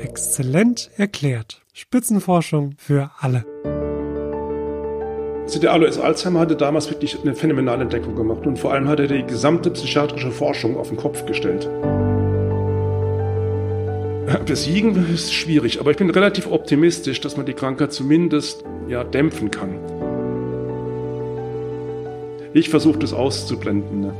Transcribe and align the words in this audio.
Exzellent 0.00 0.90
erklärt. 0.96 1.62
Spitzenforschung 1.72 2.74
für 2.78 3.10
alle. 3.20 3.44
Der 5.62 5.72
Alois 5.72 5.98
Alzheimer 5.98 6.40
hatte 6.40 6.56
damals 6.56 6.90
wirklich 6.90 7.20
eine 7.20 7.34
phänomenale 7.34 7.82
Entdeckung 7.82 8.14
gemacht 8.14 8.46
und 8.46 8.58
vor 8.58 8.72
allem 8.72 8.88
hat 8.88 9.00
er 9.00 9.08
die 9.08 9.24
gesamte 9.24 9.70
psychiatrische 9.70 10.30
Forschung 10.30 10.76
auf 10.76 10.88
den 10.88 10.96
Kopf 10.96 11.26
gestellt. 11.26 11.68
Besiegen 14.46 15.12
ist 15.12 15.34
schwierig, 15.34 15.80
aber 15.80 15.90
ich 15.90 15.96
bin 15.96 16.08
relativ 16.08 16.46
optimistisch, 16.46 17.20
dass 17.20 17.36
man 17.36 17.46
die 17.46 17.52
Krankheit 17.52 17.92
zumindest 17.92 18.64
ja, 18.88 19.02
dämpfen 19.02 19.50
kann. 19.50 19.74
Ich 22.52 22.68
versuche 22.68 22.98
das 22.98 23.12
auszublenden. 23.12 24.00
Ne? 24.00 24.14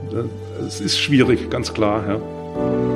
Es 0.66 0.80
ist 0.80 0.98
schwierig, 0.98 1.48
ganz 1.48 1.72
klar. 1.72 2.04
Ja. 2.08 2.89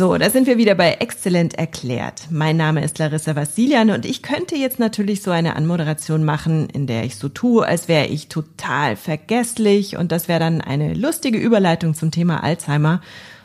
So, 0.00 0.16
da 0.16 0.30
sind 0.30 0.46
wir 0.46 0.56
wieder 0.56 0.74
bei 0.76 0.92
Exzellent 0.92 1.58
erklärt. 1.58 2.28
Mein 2.30 2.56
Name 2.56 2.82
ist 2.82 2.98
Larissa 2.98 3.36
Vassilian 3.36 3.90
und 3.90 4.06
ich 4.06 4.22
könnte 4.22 4.56
jetzt 4.56 4.78
natürlich 4.78 5.20
so 5.20 5.30
eine 5.30 5.56
Anmoderation 5.56 6.24
machen, 6.24 6.70
in 6.70 6.86
der 6.86 7.04
ich 7.04 7.16
so 7.16 7.28
tue, 7.28 7.66
als 7.66 7.86
wäre 7.86 8.06
ich 8.06 8.28
total 8.28 8.96
vergesslich 8.96 9.98
und 9.98 10.10
das 10.10 10.26
wäre 10.26 10.40
dann 10.40 10.62
eine 10.62 10.94
lustige 10.94 11.36
Überleitung 11.36 11.92
zum 11.92 12.10
Thema 12.10 12.42
Alzheimer, 12.42 13.02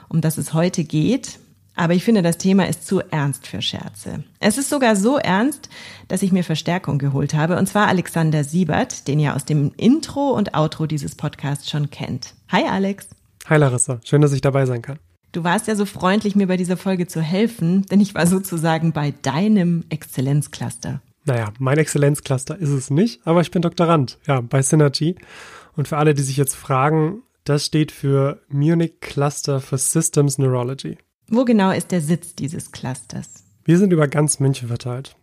um 0.07 0.21
das 0.21 0.37
es 0.37 0.53
heute 0.53 0.85
geht. 0.85 1.39
Aber 1.75 1.93
ich 1.93 2.05
finde, 2.05 2.21
das 2.21 2.37
Thema 2.37 2.69
ist 2.69 2.87
zu 2.87 3.01
ernst 3.01 3.47
für 3.47 3.61
Scherze. 3.61 4.23
Es 4.39 4.57
ist 4.57 4.69
sogar 4.69 4.95
so 4.95 5.17
ernst, 5.17 5.67
dass 6.07 6.21
ich 6.21 6.31
mir 6.31 6.45
Verstärkung 6.45 6.99
geholt 6.99 7.33
habe, 7.33 7.57
und 7.57 7.67
zwar 7.67 7.89
Alexander 7.89 8.45
Siebert, 8.45 9.09
den 9.09 9.19
ihr 9.19 9.35
aus 9.35 9.43
dem 9.43 9.73
Intro 9.75 10.29
und 10.29 10.55
Outro 10.55 10.85
dieses 10.85 11.15
Podcasts 11.15 11.69
schon 11.69 11.89
kennt. 11.89 12.33
Hi 12.47 12.63
Alex. 12.63 13.09
Hi 13.47 13.57
Larissa, 13.57 13.99
schön, 14.05 14.21
dass 14.21 14.31
ich 14.31 14.39
dabei 14.39 14.65
sein 14.65 14.81
kann. 14.81 14.99
Du 15.35 15.43
warst 15.43 15.67
ja 15.67 15.75
so 15.75 15.85
freundlich, 15.85 16.37
mir 16.37 16.47
bei 16.47 16.55
dieser 16.55 16.77
Folge 16.77 17.07
zu 17.07 17.19
helfen, 17.19 17.85
denn 17.87 17.99
ich 17.99 18.15
war 18.15 18.25
sozusagen 18.25 18.93
bei 18.93 19.13
deinem 19.21 19.83
Exzellenzcluster. 19.89 21.01
Naja, 21.25 21.51
mein 21.59 21.77
Exzellenzcluster 21.77 22.57
ist 22.57 22.69
es 22.69 22.89
nicht, 22.89 23.19
aber 23.27 23.41
ich 23.41 23.51
bin 23.51 23.61
Doktorand, 23.61 24.17
ja, 24.27 24.39
bei 24.39 24.61
Synergy. 24.61 25.17
Und 25.75 25.89
für 25.89 25.97
alle, 25.97 26.13
die 26.13 26.21
sich 26.21 26.37
jetzt 26.37 26.55
fragen, 26.55 27.21
das 27.43 27.65
steht 27.65 27.91
für 27.91 28.43
Munich 28.47 29.01
Cluster 29.01 29.59
for 29.59 29.77
Systems 29.77 30.37
Neurology. 30.37 30.97
Wo 31.27 31.43
genau 31.43 31.71
ist 31.71 31.91
der 31.91 31.99
Sitz 31.99 32.35
dieses 32.35 32.71
Clusters? 32.71 33.43
Wir 33.65 33.77
sind 33.77 33.91
über 33.91 34.07
ganz 34.07 34.39
München 34.39 34.69
verteilt. 34.69 35.17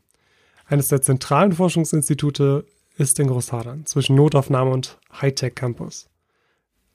Eines 0.67 0.89
der 0.89 1.01
zentralen 1.01 1.53
Forschungsinstitute 1.53 2.67
ist 2.98 3.19
in 3.19 3.29
Großhadern 3.29 3.86
zwischen 3.86 4.17
Notaufnahme 4.17 4.73
und 4.73 4.98
Hightech 5.23 5.55
Campus. 5.55 6.11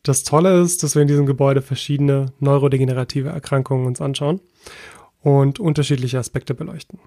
Das 0.07 0.23
Tolle 0.23 0.61
ist, 0.61 0.83
dass 0.83 0.95
wir 0.95 1.01
in 1.01 1.09
diesem 1.09 1.25
Gebäude 1.25 1.61
verschiedene 1.61 2.27
neurodegenerative 2.39 3.27
Erkrankungen 3.27 3.85
uns 3.85 3.99
anschauen 3.99 4.39
und 5.21 5.59
unterschiedliche 5.59 6.17
Aspekte 6.17 6.53
beleuchten. 6.53 6.99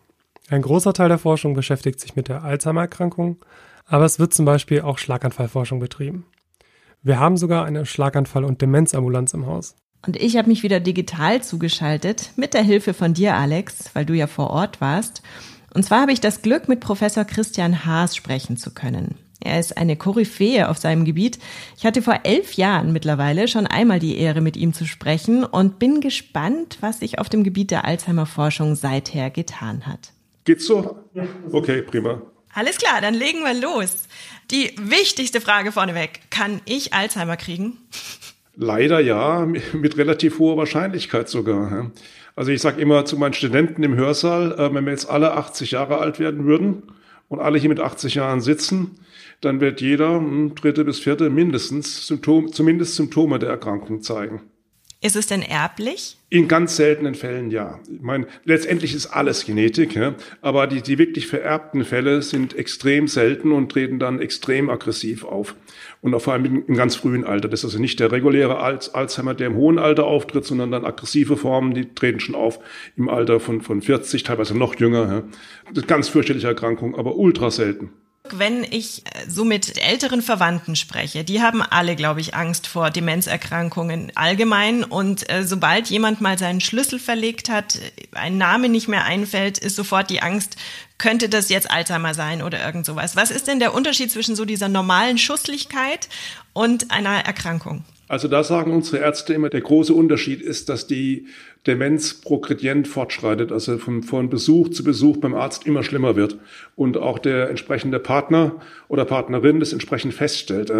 Ein 0.51 0.61
großer 0.61 0.93
Teil 0.93 1.09
der 1.09 1.17
Forschung 1.17 1.55
beschäftigt 1.55 1.99
sich 1.99 2.15
mit 2.15 2.29
der 2.29 2.45
Alzheimer-Erkrankung, 2.45 3.39
aber 3.87 4.05
es 4.05 4.19
wird 4.19 4.35
zum 4.35 4.45
Beispiel 4.45 4.83
auch 4.83 4.99
Schlaganfallforschung 4.99 5.81
betrieben. 5.81 6.27
Wir 7.03 7.19
haben 7.19 7.39
sogar 7.39 7.65
eine 7.65 7.87
Schlaganfall- 7.87 8.45
und 8.45 8.61
Demenzambulanz 8.61 9.33
im 9.33 9.47
Haus. 9.47 9.77
Und 10.07 10.19
ich 10.19 10.37
habe 10.37 10.51
mich 10.51 10.63
wieder 10.63 10.79
digital 10.79 11.43
zugeschaltet, 11.43 12.33
mit 12.37 12.53
der 12.53 12.63
Hilfe 12.63 12.93
von 12.93 13.15
dir, 13.15 13.35
Alex, 13.35 13.95
weil 13.95 14.05
du 14.05 14.13
ja 14.13 14.27
vor 14.27 14.51
Ort 14.51 14.83
warst. 14.83 15.23
Und 15.73 15.87
zwar 15.87 16.03
habe 16.03 16.13
ich 16.13 16.21
das 16.21 16.43
Glück, 16.43 16.69
mit 16.69 16.81
Professor 16.81 17.25
Christian 17.25 17.87
Haas 17.87 18.15
sprechen 18.15 18.59
zu 18.59 18.75
können. 18.75 19.15
Er 19.43 19.59
ist 19.59 19.77
eine 19.77 19.97
Koryphäe 19.97 20.69
auf 20.69 20.79
seinem 20.79 21.05
Gebiet. 21.05 21.39
Ich 21.77 21.85
hatte 21.85 22.03
vor 22.03 22.21
elf 22.25 22.55
Jahren 22.55 22.93
mittlerweile 22.93 23.49
schon 23.49 23.67
einmal 23.67 23.99
die 23.99 24.19
Ehre, 24.19 24.41
mit 24.41 24.57
ihm 24.57 24.73
zu 24.73 24.87
sprechen 24.87 25.45
und 25.45 25.79
bin 25.79 26.01
gespannt, 26.01 26.79
was 26.81 27.01
sich 27.01 27.19
auf 27.19 27.29
dem 27.29 27.43
Gebiet 27.43 27.71
der 27.71 27.85
Alzheimer-Forschung 27.85 28.75
seither 28.75 29.31
getan 29.31 29.87
hat. 29.87 30.13
Geht's 30.45 30.67
so? 30.67 30.99
Okay, 31.53 31.83
prima. 31.83 32.23
Alles 32.53 32.79
klar, 32.79 33.01
dann 33.01 33.15
legen 33.15 33.41
wir 33.41 33.55
los. 33.55 34.09
Die 34.51 34.75
wichtigste 34.79 35.41
Frage 35.41 35.73
vorneweg. 35.73 36.21
Kann 36.31 36.61
ich 36.65 36.93
Alzheimer 36.93 37.37
kriegen? 37.37 37.79
Leider 38.57 39.01
ja, 39.01 39.47
mit 39.73 39.97
relativ 39.97 40.39
hoher 40.39 40.57
Wahrscheinlichkeit 40.57 41.29
sogar. 41.29 41.91
Also 42.37 42.53
ich 42.53 42.61
sage 42.61 42.81
immer 42.81 43.05
zu 43.05 43.17
meinen 43.17 43.35
Studenten 43.35 43.83
im 43.83 43.95
Hörsaal, 43.95 44.53
äh, 44.53 44.75
wenn 44.75 44.85
wir 44.85 44.93
jetzt 44.93 45.09
alle 45.09 45.33
80 45.33 45.73
Jahre 45.73 45.99
alt 45.99 46.19
werden 46.19 46.45
würden 46.47 46.85
und 47.29 47.41
alle 47.41 47.59
hier 47.59 47.69
mit 47.69 47.81
80 47.81 48.15
Jahren 48.15 48.41
sitzen, 48.41 48.99
dann 49.41 49.61
wird 49.61 49.81
jeder 49.81 50.17
hm, 50.17 50.55
dritte 50.55 50.85
bis 50.85 50.99
vierte 50.99 51.31
mindestens 51.31 52.07
Symptom, 52.07 52.53
zumindest 52.53 52.97
Symptome 52.97 53.39
der 53.39 53.51
Erkrankung 53.51 54.03
zeigen. 54.03 54.43
Ist 55.03 55.17
es 55.17 55.27
denn 55.27 55.41
erblich? 55.41 56.19
In 56.29 56.47
ganz 56.47 56.77
seltenen 56.77 57.15
Fällen 57.15 57.51
ja. 57.51 57.81
Ich 57.91 58.03
meine, 58.03 58.27
letztendlich 58.45 58.95
ist 58.95 59.07
alles 59.07 59.47
Genetik, 59.47 59.95
ja? 59.95 60.15
aber 60.43 60.67
die, 60.67 60.83
die 60.83 60.99
wirklich 60.99 61.27
vererbten 61.27 61.87
Fälle 61.87 62.21
sind 62.21 62.55
extrem 62.55 63.09
selten 63.09 63.53
und 63.53 63.73
treten 63.73 63.99
dann 63.99 64.21
extrem 64.21 64.69
aggressiv 64.69 65.25
auf. 65.25 65.55
Und 66.03 66.13
auch 66.15 66.21
vor 66.21 66.35
allem 66.35 66.65
im, 66.67 66.77
ganz 66.77 66.97
frühen 66.97 67.25
Alter. 67.25 67.49
Das 67.49 67.61
ist 67.61 67.65
also 67.65 67.79
nicht 67.79 67.99
der 67.99 68.13
reguläre 68.13 68.59
Alzheimer, 68.59 69.33
der 69.33 69.47
im 69.47 69.57
hohen 69.57 69.79
Alter 69.79 70.05
auftritt, 70.05 70.45
sondern 70.45 70.71
dann 70.71 70.85
aggressive 70.85 71.39
Formen, 71.39 71.73
die 71.73 71.95
treten 71.95 72.21
schon 72.21 72.35
auf 72.35 72.59
im 72.95 73.09
Alter 73.09 73.41
von, 73.41 73.63
von 73.63 73.81
40, 73.81 74.23
teilweise 74.23 74.57
noch 74.57 74.79
jünger. 74.79 75.11
Ja? 75.11 75.23
Das 75.73 75.85
ist 75.85 75.89
ganz 75.89 76.09
fürchterliche 76.11 76.49
Erkrankung, 76.49 76.95
aber 76.95 77.17
ultra 77.17 77.51
selten 77.51 77.89
wenn 78.39 78.65
ich 78.65 79.05
äh, 79.07 79.29
so 79.29 79.45
mit 79.45 79.79
älteren 79.79 80.23
Verwandten 80.23 80.77
spreche, 80.77 81.25
die 81.25 81.43
haben 81.43 81.63
alle, 81.63 81.97
glaube 81.97 82.21
ich, 82.21 82.35
Angst 82.35 82.67
vor 82.67 82.91
Demenzerkrankungen 82.91 84.13
allgemein. 84.15 84.85
Und 84.85 85.29
äh, 85.31 85.45
sobald 85.45 85.89
jemand 85.89 86.21
mal 86.21 86.39
seinen 86.39 86.61
Schlüssel 86.61 86.99
verlegt 86.99 87.49
hat, 87.49 87.79
ein 88.13 88.39
Name 88.39 88.69
nicht 88.69 88.89
mehr 88.89 89.05
einfällt, 89.05 89.59
ist 89.59 89.77
sofort 89.77 90.11
die 90.11 90.23
Angst, 90.23 90.57
könnte 90.99 91.29
das 91.29 91.49
jetzt 91.49 91.71
Alzheimer 91.71 92.15
sein 92.15 92.43
oder 92.43 92.65
irgend 92.65 92.87
sowas. 92.87 93.17
Was 93.17 93.31
ist 93.31 93.47
denn 93.47 93.59
der 93.59 93.75
Unterschied 93.75 94.11
zwischen 94.11 94.37
so 94.37 94.45
dieser 94.45 94.69
normalen 94.69 95.19
Schusslichkeit 95.19 96.09
und 96.53 96.91
einer 96.91 97.25
Erkrankung? 97.25 97.85
Also 98.11 98.27
da 98.27 98.43
sagen 98.43 98.73
unsere 98.73 99.05
Ärzte 99.05 99.35
immer, 99.35 99.51
der 99.51 99.61
große 99.61 99.95
Unterschied 99.95 100.43
ist, 100.43 100.69
dass 100.69 100.89
die 100.89 101.27
Demenz 101.69 102.15
progredient 102.15 102.89
fortschreitet, 102.89 103.53
also 103.53 103.79
von, 103.79 104.03
von 104.03 104.29
Besuch 104.29 104.71
zu 104.71 104.83
Besuch 104.83 105.19
beim 105.19 105.33
Arzt 105.33 105.65
immer 105.65 105.85
schlimmer 105.85 106.17
wird 106.17 106.37
und 106.75 106.97
auch 106.97 107.21
der 107.21 107.51
entsprechende 107.51 108.01
Partner 108.01 108.61
oder 108.89 109.05
Partnerin 109.05 109.61
das 109.61 109.73
entsprechend 109.73 110.13
feststellt. 110.13 110.73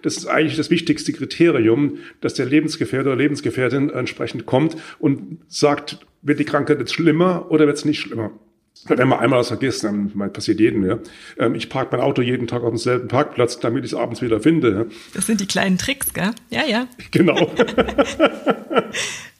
Das 0.00 0.16
ist 0.16 0.28
eigentlich 0.28 0.56
das 0.56 0.70
wichtigste 0.70 1.12
Kriterium, 1.12 1.98
dass 2.22 2.32
der 2.32 2.46
Lebensgefährte 2.46 3.10
oder 3.10 3.18
Lebensgefährtin 3.18 3.90
entsprechend 3.90 4.46
kommt 4.46 4.74
und 4.98 5.42
sagt, 5.46 5.98
wird 6.22 6.40
die 6.40 6.46
Krankheit 6.46 6.78
jetzt 6.78 6.94
schlimmer 6.94 7.50
oder 7.50 7.66
wird 7.66 7.76
es 7.76 7.84
nicht 7.84 8.00
schlimmer? 8.00 8.30
Wenn 8.86 9.08
man 9.08 9.18
einmal 9.18 9.40
das 9.40 9.48
vergisst, 9.48 9.84
dann 9.84 10.12
passiert 10.32 10.60
jedem, 10.60 10.84
ja. 10.84 10.98
Ähm, 11.38 11.54
ich 11.54 11.68
parke 11.68 11.96
mein 11.96 12.04
Auto 12.04 12.22
jeden 12.22 12.46
Tag 12.46 12.62
auf 12.62 12.70
demselben 12.70 13.08
Parkplatz, 13.08 13.58
damit 13.58 13.84
ich 13.84 13.92
es 13.92 13.98
abends 13.98 14.22
wieder 14.22 14.40
finde. 14.40 14.88
Das 15.14 15.26
sind 15.26 15.40
die 15.40 15.46
kleinen 15.46 15.78
Tricks, 15.78 16.12
gell? 16.14 16.30
Ja, 16.50 16.64
ja. 16.64 16.86
Genau. 17.10 17.50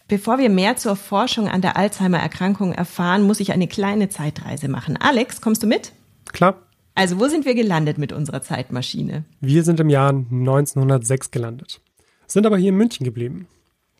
Bevor 0.09 0.39
wir 0.39 0.49
mehr 0.49 0.77
zur 0.77 0.97
Forschung 0.97 1.49
an 1.49 1.61
der 1.61 1.77
Alzheimer-Erkrankung 1.77 2.73
erfahren, 2.73 3.23
muss 3.23 3.41
ich 3.41 3.53
eine 3.53 3.69
kleine 3.69 4.09
Zeitreise 4.09 4.69
machen. 4.69 4.97
Alex, 4.97 5.43
kommst 5.43 5.63
du 5.63 5.67
mit? 5.67 5.93
Klar. 6.33 6.63
Also, 6.95 7.21
wo 7.21 7.29
sind 7.29 7.45
wir 7.45 7.55
gelandet 7.55 7.99
mit 7.99 8.13
unserer 8.13 8.43
Zeitmaschine? 8.43 9.25
Wir 9.41 9.63
sind 9.63 9.79
im 9.81 9.91
Jahr 9.91 10.11
1906 10.11 11.31
gelandet, 11.31 11.81
sind 12.27 12.47
aber 12.47 12.57
hier 12.57 12.71
in 12.71 12.77
München 12.77 13.05
geblieben. 13.05 13.47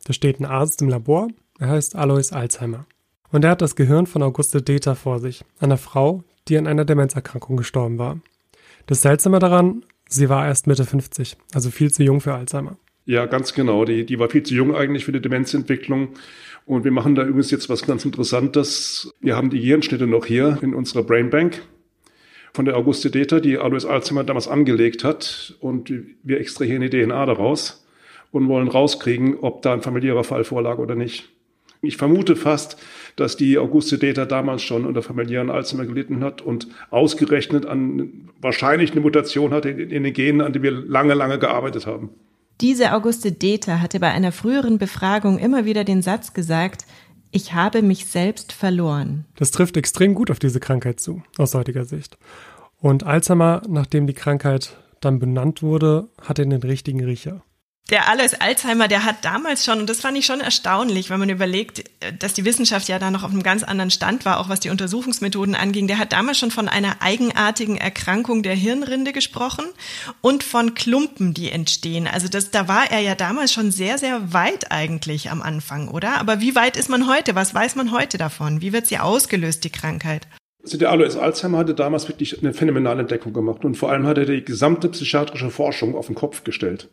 Da 0.03 0.13
steht 0.13 0.39
ein 0.39 0.45
Arzt 0.45 0.81
im 0.81 0.89
Labor, 0.89 1.29
er 1.59 1.69
heißt 1.69 1.95
Alois 1.95 2.31
Alzheimer. 2.31 2.87
Und 3.31 3.43
er 3.43 3.51
hat 3.51 3.61
das 3.61 3.75
Gehirn 3.75 4.07
von 4.07 4.23
Auguste 4.23 4.61
Deter 4.61 4.95
vor 4.95 5.19
sich, 5.19 5.43
einer 5.59 5.77
Frau, 5.77 6.23
die 6.47 6.57
an 6.57 6.67
einer 6.67 6.85
Demenzerkrankung 6.85 7.57
gestorben 7.57 7.99
war. 7.99 8.19
Das 8.87 9.01
Seltsame 9.01 9.39
daran, 9.39 9.85
sie 10.07 10.29
war 10.29 10.47
erst 10.47 10.65
Mitte 10.65 10.85
50, 10.85 11.37
also 11.53 11.69
viel 11.69 11.91
zu 11.91 12.03
jung 12.03 12.21
für 12.21 12.33
Alzheimer. 12.33 12.77
Ja, 13.05 13.25
ganz 13.25 13.53
genau. 13.53 13.85
Die, 13.85 14.05
die 14.05 14.19
war 14.19 14.29
viel 14.29 14.43
zu 14.43 14.53
jung 14.53 14.75
eigentlich 14.75 15.05
für 15.05 15.11
die 15.11 15.21
Demenzentwicklung. 15.21 16.09
Und 16.65 16.83
wir 16.83 16.91
machen 16.91 17.15
da 17.15 17.23
übrigens 17.23 17.49
jetzt 17.49 17.69
was 17.69 17.83
ganz 17.83 18.05
Interessantes. 18.05 19.11
Wir 19.19 19.35
haben 19.35 19.49
die 19.49 19.59
Gehirnschnitte 19.59 20.05
noch 20.05 20.25
hier 20.25 20.59
in 20.61 20.75
unserer 20.75 21.03
Brainbank 21.03 21.63
von 22.53 22.65
der 22.65 22.77
Auguste 22.77 23.09
Deter, 23.09 23.41
die 23.41 23.57
Alois 23.57 23.85
Alzheimer 23.85 24.23
damals 24.23 24.47
angelegt 24.47 25.03
hat. 25.03 25.55
Und 25.59 25.91
wir 26.23 26.39
extrahieren 26.39 26.81
die 26.81 26.89
DNA 26.89 27.25
daraus 27.25 27.85
und 28.31 28.47
wollen 28.47 28.67
rauskriegen, 28.67 29.37
ob 29.39 29.63
da 29.63 29.73
ein 29.73 29.81
familiärer 29.81 30.23
Fall 30.23 30.43
vorlag 30.43 30.77
oder 30.77 30.93
nicht. 30.93 31.29
Ich 31.81 31.95
vermute 31.97 32.35
fast, 32.35 32.77
dass 33.15 33.37
die 33.37 33.57
Auguste 33.57 33.97
Data 33.97 34.25
damals 34.25 34.61
schon 34.61 34.85
unter 34.85 35.01
familiären 35.01 35.49
Alzheimer 35.49 35.85
gelitten 35.85 36.23
hat 36.23 36.41
und 36.41 36.67
ausgerechnet 36.89 37.65
an 37.65 38.29
wahrscheinlich 38.41 38.91
eine 38.91 39.01
Mutation 39.01 39.53
hatte 39.53 39.69
in, 39.69 39.89
in 39.89 40.03
den 40.03 40.13
Genen, 40.13 40.41
an 40.41 40.51
die 40.51 40.61
wir 40.61 40.71
lange, 40.71 41.13
lange 41.13 41.39
gearbeitet 41.39 41.85
haben. 41.85 42.09
Diese 42.59 42.93
Auguste 42.93 43.31
Deta 43.31 43.79
hatte 43.79 44.01
bei 44.01 44.11
einer 44.11 44.33
früheren 44.33 44.77
Befragung 44.77 45.39
immer 45.39 45.63
wieder 45.63 45.85
den 45.85 46.01
Satz 46.01 46.33
gesagt, 46.33 46.85
ich 47.31 47.53
habe 47.53 47.81
mich 47.81 48.07
selbst 48.07 48.51
verloren. 48.51 49.25
Das 49.37 49.51
trifft 49.51 49.77
extrem 49.77 50.15
gut 50.15 50.31
auf 50.31 50.39
diese 50.39 50.59
Krankheit 50.59 50.99
zu, 50.99 51.21
aus 51.37 51.53
heutiger 51.53 51.85
Sicht. 51.85 52.17
Und 52.81 53.05
Alzheimer, 53.05 53.61
nachdem 53.69 54.07
die 54.07 54.13
Krankheit 54.13 54.77
dann 54.99 55.19
benannt 55.19 55.61
wurde, 55.61 56.09
hatte 56.21 56.45
den 56.45 56.61
richtigen 56.61 57.03
Riecher. 57.03 57.43
Der 57.89 58.07
Alois 58.07 58.35
Alzheimer, 58.39 58.87
der 58.87 59.03
hat 59.03 59.25
damals 59.25 59.65
schon, 59.65 59.79
und 59.79 59.89
das 59.89 60.01
fand 60.01 60.17
ich 60.17 60.25
schon 60.25 60.41
erstaunlich, 60.41 61.09
wenn 61.09 61.19
man 61.19 61.29
überlegt, 61.29 61.83
dass 62.19 62.33
die 62.33 62.45
Wissenschaft 62.45 62.87
ja 62.87 62.99
da 62.99 63.09
noch 63.09 63.23
auf 63.23 63.31
einem 63.31 63.43
ganz 63.43 63.63
anderen 63.63 63.89
Stand 63.89 64.25
war, 64.25 64.39
auch 64.39 64.49
was 64.49 64.59
die 64.59 64.69
Untersuchungsmethoden 64.69 65.55
anging, 65.55 65.87
der 65.87 65.97
hat 65.97 66.13
damals 66.13 66.37
schon 66.37 66.51
von 66.51 66.67
einer 66.67 67.01
eigenartigen 67.01 67.77
Erkrankung 67.77 68.43
der 68.43 68.55
Hirnrinde 68.55 69.11
gesprochen 69.11 69.65
und 70.21 70.43
von 70.43 70.75
Klumpen, 70.75 71.33
die 71.33 71.51
entstehen. 71.51 72.07
Also 72.07 72.27
das, 72.27 72.51
da 72.51 72.67
war 72.67 72.91
er 72.91 72.99
ja 72.99 73.15
damals 73.15 73.51
schon 73.51 73.71
sehr, 73.71 73.97
sehr 73.97 74.33
weit 74.33 74.71
eigentlich 74.71 75.31
am 75.31 75.41
Anfang, 75.41 75.87
oder? 75.87 76.19
Aber 76.19 76.41
wie 76.41 76.55
weit 76.55 76.77
ist 76.77 76.89
man 76.89 77.07
heute? 77.07 77.35
Was 77.35 77.53
weiß 77.53 77.75
man 77.75 77.91
heute 77.91 78.17
davon? 78.17 78.61
Wie 78.61 78.73
wird 78.73 78.87
sie 78.87 78.99
ausgelöst, 78.99 79.63
die 79.63 79.71
Krankheit? 79.71 80.27
Also 80.63 80.77
der 80.77 80.91
Alois 80.91 81.15
Alzheimer 81.15 81.57
hatte 81.59 81.73
damals 81.73 82.07
wirklich 82.07 82.37
eine 82.39 82.53
phänomenale 82.53 82.99
Entdeckung 82.99 83.33
gemacht 83.33 83.63
und 83.63 83.75
vor 83.75 83.91
allem 83.91 84.05
hat 84.05 84.17
er 84.17 84.25
die 84.25 84.43
gesamte 84.43 84.89
psychiatrische 84.89 85.49
Forschung 85.49 85.95
auf 85.95 86.07
den 86.07 86.15
Kopf 86.15 86.43
gestellt. 86.43 86.89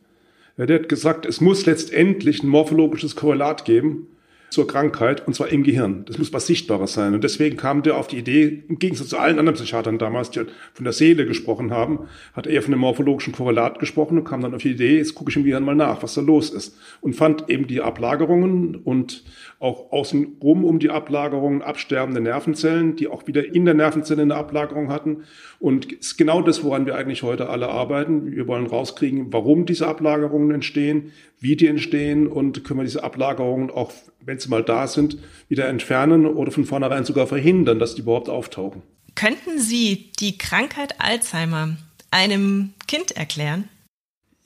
Ja, 0.56 0.66
der 0.66 0.80
hat 0.80 0.88
gesagt, 0.88 1.26
es 1.26 1.40
muss 1.40 1.66
letztendlich 1.66 2.42
ein 2.42 2.48
morphologisches 2.48 3.14
Korrelat 3.14 3.64
geben 3.64 4.08
zur 4.50 4.66
Krankheit, 4.66 5.26
und 5.26 5.34
zwar 5.34 5.48
im 5.48 5.62
Gehirn. 5.62 6.04
Das 6.06 6.18
muss 6.18 6.32
was 6.32 6.46
Sichtbares 6.46 6.92
sein. 6.92 7.14
Und 7.14 7.24
deswegen 7.24 7.56
kam 7.56 7.82
der 7.82 7.96
auf 7.96 8.06
die 8.06 8.18
Idee, 8.18 8.64
im 8.68 8.78
Gegensatz 8.78 9.08
zu 9.08 9.18
allen 9.18 9.38
anderen 9.38 9.56
Psychiatern 9.56 9.98
damals, 9.98 10.30
die 10.30 10.40
von 10.72 10.84
der 10.84 10.92
Seele 10.92 11.26
gesprochen 11.26 11.72
haben, 11.72 12.08
hat 12.32 12.46
er 12.46 12.62
von 12.62 12.70
dem 12.70 12.80
morphologischen 12.80 13.32
Korrelat 13.32 13.78
gesprochen 13.78 14.18
und 14.18 14.24
kam 14.24 14.40
dann 14.40 14.54
auf 14.54 14.62
die 14.62 14.70
Idee, 14.70 14.98
jetzt 14.98 15.14
gucke 15.14 15.30
ich 15.30 15.36
im 15.36 15.44
Gehirn 15.44 15.64
mal 15.64 15.74
nach, 15.74 16.02
was 16.02 16.14
da 16.14 16.20
los 16.20 16.50
ist. 16.50 16.76
Und 17.00 17.14
fand 17.14 17.50
eben 17.50 17.66
die 17.66 17.80
Ablagerungen 17.80 18.76
und 18.76 19.24
auch 19.58 19.92
außenrum 19.92 20.64
um 20.64 20.78
die 20.78 20.90
Ablagerungen 20.90 21.62
absterbende 21.62 22.20
Nervenzellen, 22.20 22.96
die 22.96 23.08
auch 23.08 23.26
wieder 23.26 23.54
in 23.54 23.64
der 23.64 23.74
Nervenzelle 23.74 24.22
eine 24.22 24.34
Ablagerung 24.34 24.90
hatten. 24.90 25.24
Und 25.58 25.92
ist 25.92 26.18
genau 26.18 26.42
das, 26.42 26.62
woran 26.62 26.86
wir 26.86 26.94
eigentlich 26.94 27.22
heute 27.22 27.48
alle 27.48 27.68
arbeiten. 27.68 28.32
Wir 28.32 28.46
wollen 28.46 28.66
rauskriegen, 28.66 29.32
warum 29.32 29.66
diese 29.66 29.86
Ablagerungen 29.86 30.50
entstehen, 30.50 31.12
wie 31.46 31.54
die 31.54 31.68
entstehen 31.68 32.26
und 32.26 32.64
können 32.64 32.80
wir 32.80 32.84
diese 32.84 33.04
Ablagerungen 33.04 33.70
auch, 33.70 33.92
wenn 34.20 34.38
sie 34.40 34.48
mal 34.48 34.64
da 34.64 34.88
sind, 34.88 35.18
wieder 35.48 35.68
entfernen 35.68 36.26
oder 36.26 36.50
von 36.50 36.64
vornherein 36.64 37.04
sogar 37.04 37.28
verhindern, 37.28 37.78
dass 37.78 37.94
die 37.94 38.02
überhaupt 38.02 38.28
auftauchen. 38.28 38.82
Könnten 39.14 39.60
Sie 39.60 40.10
die 40.18 40.36
Krankheit 40.38 40.96
Alzheimer 40.98 41.76
einem 42.10 42.74
Kind 42.88 43.12
erklären? 43.12 43.68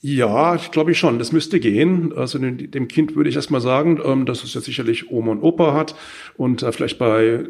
Ja, 0.02 0.55
ich 0.55 0.70
glaube 0.70 0.93
ich 0.93 0.99
schon. 0.99 1.19
Das 1.19 1.31
müsste 1.31 1.61
gehen. 1.61 2.14
Also 2.17 2.38
dem 2.38 2.88
Kind 2.88 3.17
würde 3.17 3.29
ich 3.29 3.37
erstmal 3.37 3.61
sagen, 3.61 4.00
ähm, 4.02 4.25
dass 4.25 4.43
es 4.43 4.55
ja 4.55 4.62
sicherlich 4.62 5.11
Oma 5.11 5.32
und 5.32 5.43
Opa 5.43 5.75
hat 5.75 5.94
und 6.38 6.62
äh, 6.62 6.73
vielleicht 6.73 6.99
bei 6.99 7.44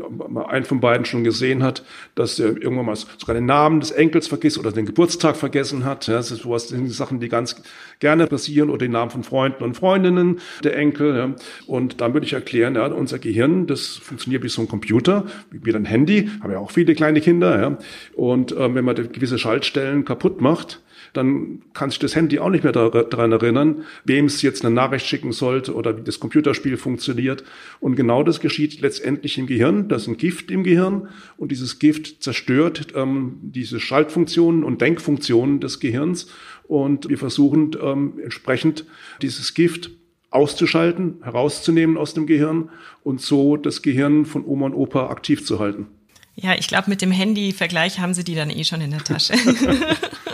einem 0.48 0.64
von 0.64 0.80
beiden 0.80 1.04
schon 1.04 1.22
gesehen 1.22 1.62
hat, 1.62 1.84
dass 2.16 2.40
er 2.40 2.60
irgendwann 2.60 2.86
mal 2.86 2.96
sogar 2.96 3.34
den 3.34 3.46
Namen 3.46 3.78
des 3.78 3.92
Enkels 3.92 4.26
vergisst 4.26 4.58
oder 4.58 4.72
den 4.72 4.84
Geburtstag 4.84 5.36
vergessen 5.36 5.84
hat. 5.84 6.08
Das 6.08 6.32
ist 6.32 6.40
sowas, 6.40 6.66
sind 6.66 6.90
Sachen, 6.90 7.20
die 7.20 7.28
ganz 7.28 7.62
gerne 8.00 8.26
passieren 8.26 8.68
oder 8.68 8.78
den 8.78 8.90
Namen 8.90 9.12
von 9.12 9.22
Freunden 9.22 9.62
und 9.62 9.76
Freundinnen 9.76 10.40
der 10.64 10.76
Enkel. 10.76 11.36
Und 11.68 12.00
dann 12.00 12.14
würde 12.14 12.26
ich 12.26 12.32
erklären, 12.32 12.74
ja, 12.74 12.86
unser 12.86 13.20
Gehirn, 13.20 13.68
das 13.68 13.96
funktioniert 13.96 14.42
wie 14.42 14.48
so 14.48 14.62
ein 14.62 14.66
Computer, 14.66 15.24
wie 15.52 15.72
ein 15.72 15.84
Handy, 15.84 16.28
haben 16.40 16.50
ja 16.50 16.58
auch 16.58 16.72
viele 16.72 16.96
kleine 16.96 17.20
Kinder. 17.20 17.78
Und 18.14 18.50
ähm, 18.58 18.74
wenn 18.74 18.84
man 18.84 18.96
gewisse 18.96 19.38
Schaltstellen 19.38 20.04
kaputt 20.04 20.40
macht, 20.40 20.80
dann 21.12 21.62
kann 21.72 21.90
sich 21.90 21.98
das 21.98 22.14
Handy 22.14 22.38
auch 22.38 22.50
nicht 22.50 22.64
mehr 22.64 22.72
daran 22.72 23.32
erinnern, 23.32 23.84
wem 24.04 24.26
es 24.26 24.42
jetzt 24.42 24.64
eine 24.64 24.74
Nachricht 24.74 25.06
schicken 25.06 25.32
sollte 25.32 25.74
oder 25.74 25.96
wie 25.96 26.02
das 26.02 26.20
Computerspiel 26.20 26.76
funktioniert. 26.76 27.44
Und 27.80 27.96
genau 27.96 28.22
das 28.22 28.40
geschieht 28.40 28.80
letztendlich 28.80 29.38
im 29.38 29.46
Gehirn. 29.46 29.88
Das 29.88 30.02
ist 30.02 30.08
ein 30.08 30.16
Gift 30.16 30.50
im 30.50 30.62
Gehirn 30.62 31.08
und 31.36 31.50
dieses 31.50 31.78
Gift 31.78 32.22
zerstört 32.22 32.88
ähm, 32.94 33.38
diese 33.42 33.80
Schaltfunktionen 33.80 34.64
und 34.64 34.80
Denkfunktionen 34.80 35.60
des 35.60 35.80
Gehirns. 35.80 36.28
Und 36.64 37.08
wir 37.08 37.18
versuchen 37.18 37.76
ähm, 37.82 38.14
entsprechend 38.22 38.84
dieses 39.22 39.54
Gift 39.54 39.90
auszuschalten, 40.30 41.16
herauszunehmen 41.22 41.96
aus 41.96 42.14
dem 42.14 42.26
Gehirn 42.26 42.70
und 43.02 43.20
so 43.20 43.56
das 43.56 43.82
Gehirn 43.82 44.24
von 44.24 44.44
Oma 44.44 44.66
und 44.66 44.74
Opa 44.74 45.08
aktiv 45.10 45.44
zu 45.44 45.58
halten. 45.58 45.88
Ja, 46.36 46.54
ich 46.54 46.68
glaube, 46.68 46.88
mit 46.88 47.02
dem 47.02 47.10
Handy-Vergleich 47.10 47.98
haben 47.98 48.14
Sie 48.14 48.24
die 48.24 48.34
dann 48.34 48.50
eh 48.50 48.64
schon 48.64 48.80
in 48.80 48.92
der 48.92 49.04
Tasche. 49.04 49.34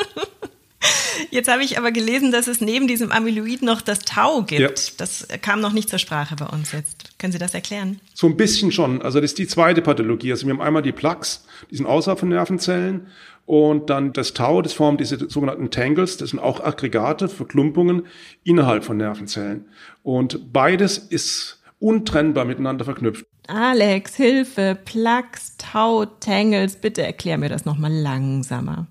Jetzt 1.37 1.53
habe 1.53 1.63
ich 1.63 1.77
aber 1.77 1.93
gelesen, 1.93 2.33
dass 2.33 2.47
es 2.47 2.63
neben 2.63 2.89
diesem 2.89 3.13
Amyloid 3.13 3.61
noch 3.61 3.83
das 3.83 3.99
Tau 3.99 4.41
gibt. 4.41 4.61
Ja. 4.61 4.95
Das 4.97 5.29
kam 5.43 5.61
noch 5.61 5.75
nicht 5.75 5.91
zur 5.91 5.99
Sprache 5.99 6.35
bei 6.35 6.47
uns 6.47 6.73
jetzt. 6.73 7.19
Können 7.19 7.31
Sie 7.31 7.39
das 7.39 7.53
erklären? 7.53 8.01
So 8.15 8.27
ein 8.27 8.39
bisschen 8.39 8.73
schon. 8.73 9.03
Also 9.03 9.21
das 9.21 9.33
ist 9.33 9.39
die 9.39 9.47
zweite 9.47 9.83
Pathologie. 9.83 10.31
Also 10.33 10.47
wir 10.47 10.55
haben 10.55 10.63
einmal 10.63 10.81
die 10.81 10.93
Plaques, 10.93 11.45
die 11.71 11.77
sind 11.77 11.85
außerhalb 11.85 12.19
von 12.19 12.31
Nervenzellen. 12.31 13.09
Und 13.45 13.91
dann 13.91 14.15
das 14.15 14.33
Tau, 14.33 14.63
das 14.63 14.73
formt 14.73 14.99
diese 14.99 15.29
sogenannten 15.29 15.71
Tangles, 15.71 16.17
das 16.17 16.31
sind 16.31 16.39
auch 16.39 16.61
Aggregate, 16.61 17.29
Verklumpungen 17.29 18.07
innerhalb 18.43 18.83
von 18.83 18.97
Nervenzellen. 18.97 19.67
Und 20.03 20.55
beides 20.55 20.97
ist 20.97 21.63
untrennbar 21.79 22.47
miteinander 22.47 22.87
verknüpft. 22.87 23.27
Alex, 23.47 24.17
Hilfe, 24.17 24.77
Plaques, 24.87 25.59
Tau, 25.59 26.07
Tangles, 26.07 26.77
bitte 26.77 27.03
erklär 27.03 27.37
mir 27.37 27.51
das 27.51 27.67
nochmal 27.67 27.93
langsamer. 27.93 28.87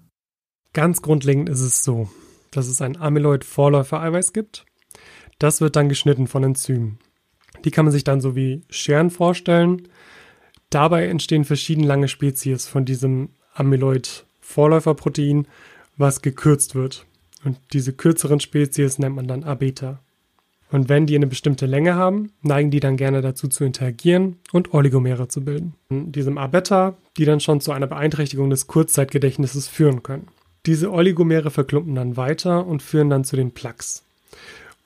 Ganz 0.74 1.02
grundlegend 1.02 1.50
ist 1.50 1.62
es 1.62 1.84
so, 1.84 2.08
dass 2.56 2.68
es 2.68 2.82
ein 2.82 2.98
Amyloid-Vorläufer-Eiweiß 2.98 4.34
gibt. 4.34 4.66
Das 5.40 5.62
wird 5.62 5.76
dann 5.76 5.90
geschnitten 5.90 6.28
von 6.28 6.44
Enzymen. 6.44 7.00
Die 7.64 7.72
kann 7.72 7.86
man 7.86 7.92
sich 7.92 8.04
dann 8.04 8.22
so 8.22 8.36
wie 8.36 8.62
Scheren 8.70 9.10
vorstellen. 9.10 9.88
Dabei 10.70 11.08
entstehen 11.08 11.46
verschiedene 11.46 11.88
lange 11.88 12.08
Spezies 12.08 12.68
von 12.68 12.86
diesem 12.86 13.30
Amyloid-Vorläuferprotein, 13.54 15.48
was 15.98 16.22
gekürzt 16.22 16.76
wird. 16.76 17.06
Und 17.44 17.58
diese 17.74 17.94
kürzeren 17.94 18.40
Spezies 18.40 19.00
nennt 19.00 19.16
man 19.16 19.28
dann 19.28 19.44
A-Beta. 19.44 20.00
Und 20.72 20.90
wenn 20.90 21.06
die 21.06 21.16
eine 21.16 21.28
bestimmte 21.28 21.68
Länge 21.68 21.96
haben, 21.96 22.32
neigen 22.42 22.72
die 22.72 22.80
dann 22.80 22.98
gerne 22.98 23.22
dazu 23.22 23.48
zu 23.48 23.64
interagieren 23.64 24.38
und 24.52 24.74
Oligomere 24.74 25.28
zu 25.28 25.46
bilden. 25.46 25.76
In 25.90 26.12
diesem 26.12 26.38
A-Beta, 26.38 26.98
die 27.18 27.26
dann 27.26 27.40
schon 27.40 27.62
zu 27.62 27.72
einer 27.72 27.88
Beeinträchtigung 27.88 28.50
des 28.50 28.68
Kurzzeitgedächtnisses 28.68 29.68
führen 29.68 30.04
können. 30.04 30.28
Diese 30.66 30.92
Oligomere 30.92 31.52
verklumpen 31.52 31.96
dann 31.96 32.18
weiter 32.18 32.66
und 32.66 32.82
führen 32.82 33.10
dann 33.10 33.24
zu 33.24 33.36
den 33.36 33.52
Plaques. 33.52 34.04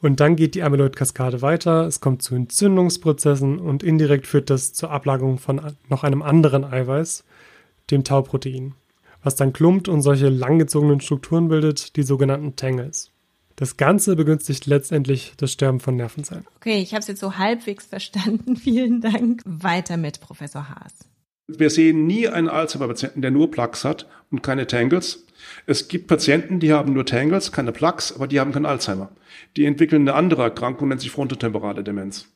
Und 0.01 0.19
dann 0.19 0.35
geht 0.35 0.55
die 0.55 0.63
Amyloid-Kaskade 0.63 1.41
weiter, 1.41 1.85
es 1.85 1.99
kommt 1.99 2.21
zu 2.21 2.35
Entzündungsprozessen 2.35 3.59
und 3.59 3.83
indirekt 3.83 4.27
führt 4.27 4.49
das 4.49 4.73
zur 4.73 4.91
Ablagerung 4.91 5.39
von 5.39 5.61
noch 5.89 6.03
einem 6.03 6.21
anderen 6.21 6.63
Eiweiß, 6.63 7.25
dem 7.91 8.03
Tauprotein, 8.05 8.75
was 9.23 9.35
dann 9.35 9.51
klumpt 9.51 9.89
und 9.89 10.01
solche 10.01 10.29
langgezogenen 10.29 11.01
Strukturen 11.01 11.49
bildet, 11.49 11.97
die 11.97 12.03
sogenannten 12.03 12.55
Tangles. 12.55 13.11
Das 13.57 13.75
Ganze 13.75 14.15
begünstigt 14.15 14.67
letztendlich 14.67 15.33
das 15.35 15.51
Sterben 15.51 15.81
von 15.81 15.97
Nervenzellen. 15.97 16.47
Okay, 16.55 16.79
ich 16.79 16.93
habe 16.93 17.01
es 17.01 17.07
jetzt 17.07 17.19
so 17.19 17.37
halbwegs 17.37 17.85
verstanden. 17.85 18.55
Vielen 18.57 19.01
Dank. 19.01 19.41
Weiter 19.45 19.97
mit 19.97 20.21
Professor 20.21 20.69
Haas. 20.69 20.93
Wir 21.57 21.69
sehen 21.69 22.05
nie 22.05 22.27
einen 22.27 22.47
Alzheimer-Patienten, 22.47 23.21
der 23.21 23.31
nur 23.31 23.49
Plaques 23.49 23.83
hat 23.83 24.07
und 24.29 24.43
keine 24.43 24.67
Tangles. 24.67 25.25
Es 25.65 25.87
gibt 25.87 26.07
Patienten, 26.07 26.59
die 26.59 26.71
haben 26.73 26.93
nur 26.93 27.05
Tangles, 27.05 27.51
keine 27.51 27.71
Plaques, 27.71 28.13
aber 28.13 28.27
die 28.27 28.39
haben 28.39 28.51
keinen 28.51 28.67
Alzheimer. 28.67 29.09
Die 29.57 29.65
entwickeln 29.65 30.03
eine 30.03 30.13
andere 30.13 30.43
Erkrankung, 30.43 30.89
nennt 30.89 31.01
sich 31.01 31.11
frontotemporale 31.11 31.83
Demenz. 31.83 32.27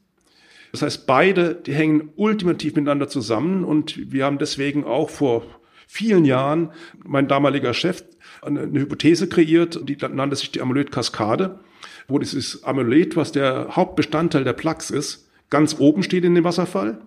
Das 0.72 0.82
heißt, 0.82 1.06
beide, 1.06 1.54
die 1.54 1.74
hängen 1.74 2.10
ultimativ 2.16 2.76
miteinander 2.76 3.08
zusammen 3.08 3.64
und 3.64 4.12
wir 4.12 4.26
haben 4.26 4.40
deswegen 4.40 4.84
auch 4.84 5.12
vor 5.12 5.44
vielen 5.88 6.26
Jahren, 6.26 6.72
mein 7.04 7.28
damaliger 7.28 7.76
Chef, 7.76 8.04
eine, 8.42 8.62
Hypothese 8.62 9.30
kreiert, 9.30 9.88
die 9.88 9.98
nannte 10.12 10.36
sich 10.36 10.52
die 10.52 10.62
Amyloid-Kaskade, 10.62 11.60
wo 12.08 12.18
dieses 12.18 12.64
Amyloid, 12.64 13.16
was 13.16 13.32
der 13.32 13.76
Hauptbestandteil 13.76 14.44
der 14.44 14.54
Plaques 14.54 14.90
ist, 14.90 15.30
ganz 15.52 15.76
oben 15.80 16.02
steht 16.02 16.24
in 16.24 16.34
dem 16.34 16.44
Wasserfall 16.44 17.00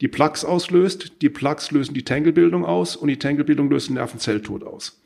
die 0.00 0.08
Plaques 0.08 0.44
auslöst. 0.44 1.22
Die 1.22 1.28
Plaques 1.28 1.70
lösen 1.70 1.94
die 1.94 2.04
Tangle-Bildung 2.04 2.64
aus 2.64 2.96
und 2.96 3.08
die 3.08 3.18
Tangle-Bildung 3.18 3.70
löst 3.70 3.88
den 3.88 3.94
Nervenzelltod 3.94 4.64
aus. 4.64 5.00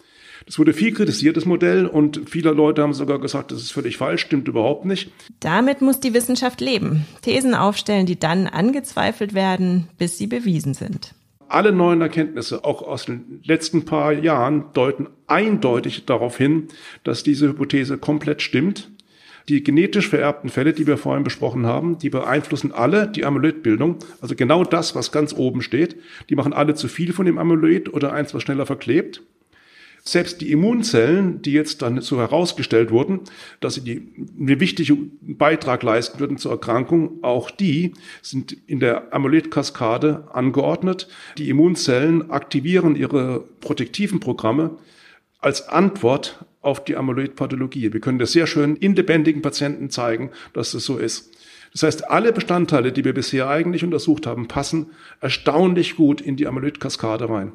Das 0.46 0.58
wurde 0.58 0.72
viel 0.72 0.92
kritisiert, 0.92 1.36
das 1.36 1.44
Modell, 1.44 1.86
und 1.86 2.22
viele 2.26 2.52
Leute 2.52 2.82
haben 2.82 2.94
sogar 2.94 3.18
gesagt, 3.18 3.50
das 3.50 3.60
ist 3.60 3.72
völlig 3.72 3.96
falsch, 3.96 4.22
stimmt 4.22 4.48
überhaupt 4.48 4.84
nicht. 4.84 5.10
Damit 5.40 5.80
muss 5.80 6.00
die 6.00 6.14
Wissenschaft 6.14 6.60
leben. 6.60 7.06
Thesen 7.22 7.54
aufstellen, 7.54 8.06
die 8.06 8.18
dann 8.18 8.46
angezweifelt 8.46 9.34
werden, 9.34 9.88
bis 9.98 10.16
sie 10.16 10.26
bewiesen 10.26 10.74
sind. 10.74 11.14
Alle 11.48 11.72
neuen 11.72 12.02
Erkenntnisse, 12.02 12.64
auch 12.64 12.82
aus 12.82 13.06
den 13.06 13.40
letzten 13.42 13.84
paar 13.84 14.12
Jahren, 14.12 14.66
deuten 14.74 15.08
eindeutig 15.26 16.04
darauf 16.04 16.36
hin, 16.36 16.68
dass 17.04 17.22
diese 17.22 17.48
Hypothese 17.48 17.96
komplett 17.96 18.42
stimmt. 18.42 18.90
Die 19.48 19.62
genetisch 19.62 20.08
vererbten 20.08 20.50
Fälle, 20.50 20.74
die 20.74 20.86
wir 20.86 20.98
vorhin 20.98 21.24
besprochen 21.24 21.64
haben, 21.64 21.98
die 21.98 22.10
beeinflussen 22.10 22.72
alle 22.72 23.08
die 23.08 23.24
Amyloidbildung. 23.24 23.96
Also 24.20 24.34
genau 24.34 24.62
das, 24.62 24.94
was 24.94 25.10
ganz 25.10 25.32
oben 25.32 25.62
steht. 25.62 25.96
Die 26.28 26.36
machen 26.36 26.52
alle 26.52 26.74
zu 26.74 26.86
viel 26.86 27.12
von 27.14 27.24
dem 27.24 27.38
Amyloid 27.38 27.92
oder 27.92 28.12
eins, 28.12 28.34
was 28.34 28.42
schneller 28.42 28.66
verklebt. 28.66 29.22
Selbst 30.04 30.40
die 30.40 30.52
Immunzellen, 30.52 31.42
die 31.42 31.52
jetzt 31.52 31.82
dann 31.82 32.00
so 32.00 32.18
herausgestellt 32.18 32.90
wurden, 32.90 33.20
dass 33.60 33.74
sie 33.74 33.82
die, 33.82 34.08
einen 34.38 34.60
wichtigen 34.60 35.18
Beitrag 35.20 35.82
leisten 35.82 36.20
würden 36.20 36.38
zur 36.38 36.52
Erkrankung, 36.52 37.18
auch 37.22 37.50
die 37.50 37.92
sind 38.22 38.56
in 38.66 38.80
der 38.80 39.12
Amyloid-Kaskade 39.12 40.28
angeordnet. 40.32 41.08
Die 41.36 41.48
Immunzellen 41.48 42.30
aktivieren 42.30 42.96
ihre 42.96 43.44
protektiven 43.60 44.20
Programme 44.20 44.78
als 45.38 45.68
Antwort 45.68 46.44
auf 46.60 46.84
die 46.84 46.96
Amyloidpathologie. 46.96 47.92
Wir 47.92 48.00
können 48.00 48.18
das 48.18 48.32
sehr 48.32 48.46
schön 48.46 48.76
in 48.76 48.94
lebendigen 48.94 49.42
Patienten 49.42 49.90
zeigen, 49.90 50.30
dass 50.52 50.72
das 50.72 50.84
so 50.84 50.98
ist. 50.98 51.30
Das 51.72 51.82
heißt, 51.82 52.10
alle 52.10 52.32
Bestandteile, 52.32 52.92
die 52.92 53.04
wir 53.04 53.14
bisher 53.14 53.48
eigentlich 53.48 53.84
untersucht 53.84 54.26
haben, 54.26 54.48
passen 54.48 54.92
erstaunlich 55.20 55.96
gut 55.96 56.20
in 56.20 56.36
die 56.36 56.46
Amyloid-Kaskade 56.46 57.28
rein. 57.28 57.52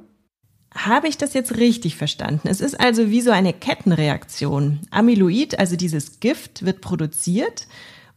Habe 0.76 1.08
ich 1.08 1.18
das 1.18 1.34
jetzt 1.34 1.58
richtig 1.58 1.98
verstanden? 1.98 2.48
Es 2.48 2.62
ist 2.62 2.80
also 2.80 3.12
wie 3.12 3.22
so 3.22 3.32
eine 3.32 3.54
Kettenreaktion. 3.54 4.80
Amyloid, 4.90 5.60
also 5.60 5.76
dieses 5.76 6.20
Gift, 6.20 6.66
wird 6.66 6.82
produziert. 6.82 7.68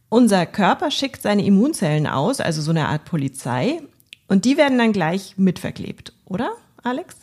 Unser 0.09 0.45
Körper 0.45 0.89
schickt 0.89 1.21
seine 1.21 1.45
Immunzellen 1.45 2.07
aus, 2.07 2.39
also 2.39 2.61
so 2.61 2.71
eine 2.71 2.87
Art 2.87 3.05
Polizei. 3.05 3.81
Und 4.27 4.45
die 4.45 4.57
werden 4.57 4.77
dann 4.77 4.93
gleich 4.93 5.37
mitverklebt, 5.37 6.13
oder, 6.25 6.51
Alex? 6.81 7.15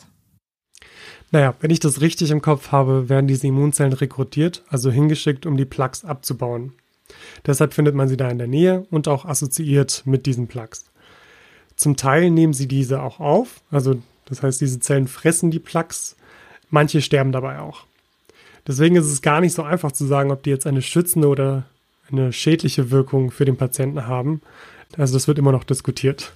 Naja, 1.35 1.53
wenn 1.59 1.69
ich 1.69 1.81
das 1.81 1.99
richtig 1.99 2.31
im 2.31 2.41
Kopf 2.41 2.71
habe, 2.71 3.09
werden 3.09 3.27
diese 3.27 3.47
Immunzellen 3.47 3.91
rekrutiert, 3.91 4.63
also 4.69 4.89
hingeschickt, 4.89 5.45
um 5.45 5.57
die 5.57 5.65
Plaques 5.65 6.05
abzubauen. 6.05 6.71
Deshalb 7.45 7.73
findet 7.73 7.93
man 7.93 8.07
sie 8.07 8.15
da 8.15 8.29
in 8.29 8.37
der 8.37 8.47
Nähe 8.47 8.85
und 8.89 9.09
auch 9.09 9.25
assoziiert 9.25 10.03
mit 10.05 10.27
diesen 10.27 10.47
Plaques. 10.47 10.85
Zum 11.75 11.97
Teil 11.97 12.31
nehmen 12.31 12.53
sie 12.53 12.69
diese 12.69 13.01
auch 13.01 13.19
auf, 13.19 13.59
also 13.69 14.01
das 14.23 14.43
heißt, 14.43 14.61
diese 14.61 14.79
Zellen 14.79 15.09
fressen 15.09 15.51
die 15.51 15.59
Plaques, 15.59 16.15
manche 16.69 17.01
sterben 17.01 17.33
dabei 17.33 17.59
auch. 17.59 17.83
Deswegen 18.65 18.95
ist 18.95 19.07
es 19.07 19.21
gar 19.21 19.41
nicht 19.41 19.55
so 19.55 19.63
einfach 19.63 19.91
zu 19.91 20.05
sagen, 20.05 20.31
ob 20.31 20.41
die 20.41 20.51
jetzt 20.51 20.65
eine 20.65 20.81
schützende 20.81 21.27
oder 21.27 21.65
eine 22.09 22.31
schädliche 22.31 22.91
Wirkung 22.91 23.29
für 23.31 23.43
den 23.43 23.57
Patienten 23.57 24.07
haben. 24.07 24.41
Also 24.95 25.15
das 25.15 25.27
wird 25.27 25.37
immer 25.37 25.51
noch 25.51 25.65
diskutiert. 25.65 26.31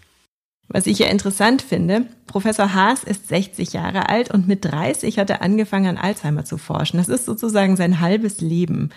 Was 0.71 0.85
ich 0.85 0.99
ja 0.99 1.07
interessant 1.07 1.63
finde, 1.63 2.05
Professor 2.27 2.75
Haas 2.75 3.03
ist 3.03 3.27
60 3.27 3.73
Jahre 3.73 4.07
alt 4.07 4.31
und 4.31 4.47
mit 4.47 4.63
30 4.65 5.17
hat 5.17 5.31
er 5.31 5.41
angefangen 5.41 5.87
an 5.87 5.97
Alzheimer 5.97 6.45
zu 6.45 6.59
forschen. 6.59 6.97
Das 6.97 7.09
ist 7.09 7.25
sozusagen 7.25 7.75
sein 7.75 7.99
halbes 7.99 8.39
Leben. 8.39 8.91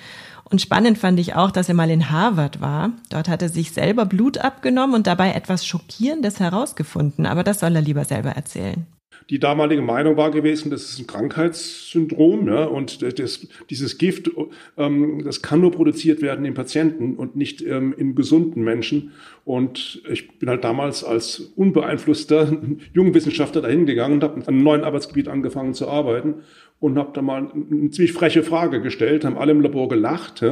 Und 0.45 0.61
spannend 0.61 0.99
fand 0.99 1.19
ich 1.19 1.35
auch, 1.35 1.51
dass 1.51 1.71
er 1.71 1.75
mal 1.75 1.91
in 1.91 2.11
Harvard 2.11 2.61
war. 2.61 2.91
Dort 3.09 3.31
hat 3.31 3.41
er 3.41 3.49
sich 3.49 3.73
selber 3.73 4.05
Blut 4.05 4.37
abgenommen 4.37 4.95
und 4.95 5.07
dabei 5.07 5.33
etwas 5.33 5.65
Schockierendes 5.65 6.41
herausgefunden. 6.41 7.25
Aber 7.25 7.43
das 7.43 7.61
soll 7.61 7.75
er 7.75 7.81
lieber 7.81 8.05
selber 8.05 8.33
erzählen. 8.33 8.87
Die 9.31 9.39
damalige 9.39 9.83
Meinung 9.83 10.17
war 10.17 10.31
gewesen, 10.31 10.71
das 10.71 10.91
ist 10.91 10.99
ein 10.99 11.07
Krankheitssyndrom 11.07 12.49
ja, 12.49 12.65
und 12.65 13.03
das, 13.03 13.47
dieses 13.71 13.99
Gift, 13.99 14.31
ähm, 14.77 15.23
das 15.25 15.43
kann 15.43 15.61
nur 15.61 15.73
produziert 15.73 16.23
werden 16.23 16.45
in 16.45 16.55
Patienten 16.55 17.17
und 17.17 17.37
nicht 17.37 17.63
ähm, 17.63 17.95
in 17.97 18.15
gesunden 18.15 18.63
Menschen. 18.63 19.13
Und 19.45 20.03
ich 20.11 20.39
bin 20.39 20.49
halt 20.49 20.65
damals 20.65 21.05
als 21.05 21.53
unbeeinflusster 21.57 22.61
Jungwissenschaftler 22.93 23.63
dahin 23.63 23.87
gegangen 23.87 24.15
und 24.15 24.25
habe 24.25 24.35
an 24.35 24.47
einem 24.47 24.63
neuen 24.63 24.85
Arbeitsgebiet 24.85 25.29
angefangen 25.29 25.75
zu 25.75 25.89
arbeiten 25.89 26.43
und 26.83 26.99
habe 26.99 27.13
da 27.15 27.23
mal 27.23 27.49
eine 27.55 27.91
ziemlich 27.91 28.13
freche 28.13 28.43
Frage 28.43 28.83
gestellt, 28.83 29.25
haben 29.25 29.39
alle 29.39 29.53
im 29.53 29.61
Labor 29.61 29.89
gelacht. 29.89 30.45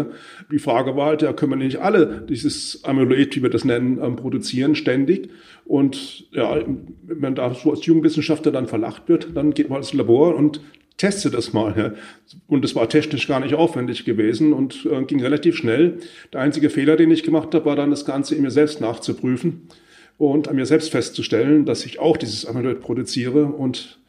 Die 0.53 0.61
Frage 0.61 0.95
war 0.95 1.07
halt, 1.07 1.23
ja, 1.23 1.33
können 1.33 1.51
wir 1.51 1.57
nicht 1.57 1.81
alle 1.81 2.25
dieses 2.29 2.85
Amyloid, 2.85 3.35
wie 3.35 3.43
wir 3.43 3.51
das 3.51 3.65
nennen, 3.65 3.99
ähm, 4.01 4.15
produzieren 4.15 4.77
ständig? 4.77 5.29
Und 5.65 6.31
ja, 6.31 6.63
wenn 7.03 7.19
man 7.19 7.35
da 7.35 7.53
so 7.53 7.73
als 7.73 7.85
Jungwissenschaftler 7.85 8.53
dann 8.53 8.69
verlacht 8.69 9.09
wird, 9.09 9.37
dann 9.37 9.55
geht 9.55 9.71
man 9.71 9.79
ins 9.79 9.93
Labor 9.93 10.37
und 10.37 10.61
teste 10.99 11.33
das 11.33 11.53
mal. 11.53 11.97
Und 12.47 12.65
es 12.65 12.77
war 12.77 12.89
technisch 12.89 13.27
gar 13.27 13.41
nicht 13.41 13.55
aufwendig 13.55 14.05
gewesen 14.05 14.53
und 14.53 14.87
äh, 14.87 15.03
ging 15.03 15.21
relativ 15.21 15.57
schnell. 15.57 15.99
Der 16.33 16.43
einzige 16.43 16.71
Fehler, 16.71 16.95
den 16.95 17.11
ich 17.11 17.25
gemacht 17.25 17.53
habe, 17.57 17.65
war 17.65 17.75
dann 17.75 17.91
das 17.91 18.05
Ganze 18.05 18.37
in 18.37 18.43
mir 18.43 18.53
selbst 18.53 18.81
nachzuprüfen 18.81 19.63
und 20.17 20.47
an 20.47 20.55
mir 20.55 20.67
selbst 20.67 20.93
festzustellen, 20.93 21.65
dass 21.65 21.85
ich 21.85 21.99
auch 21.99 22.17
dieses 22.17 22.47
Amyloid 22.47 22.81
produziere 22.81 23.47
und 23.47 24.00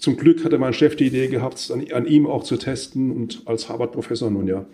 zum 0.00 0.16
Glück 0.16 0.44
hatte 0.44 0.58
mein 0.58 0.72
Chef 0.72 0.96
die 0.96 1.06
Idee 1.06 1.28
gehabt, 1.28 1.58
es 1.58 1.70
an, 1.70 1.84
an 1.92 2.06
ihm 2.06 2.26
auch 2.26 2.44
zu 2.44 2.56
testen 2.56 3.10
und 3.10 3.42
als 3.46 3.68
Harvard-Professor 3.68 4.30
nun 4.30 4.46
ja. 4.46 4.66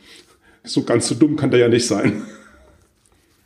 So 0.65 0.83
ganz 0.83 1.09
so 1.09 1.15
dumm 1.15 1.37
kann 1.37 1.51
der 1.51 1.61
ja 1.61 1.69
nicht 1.69 1.87
sein. 1.87 2.23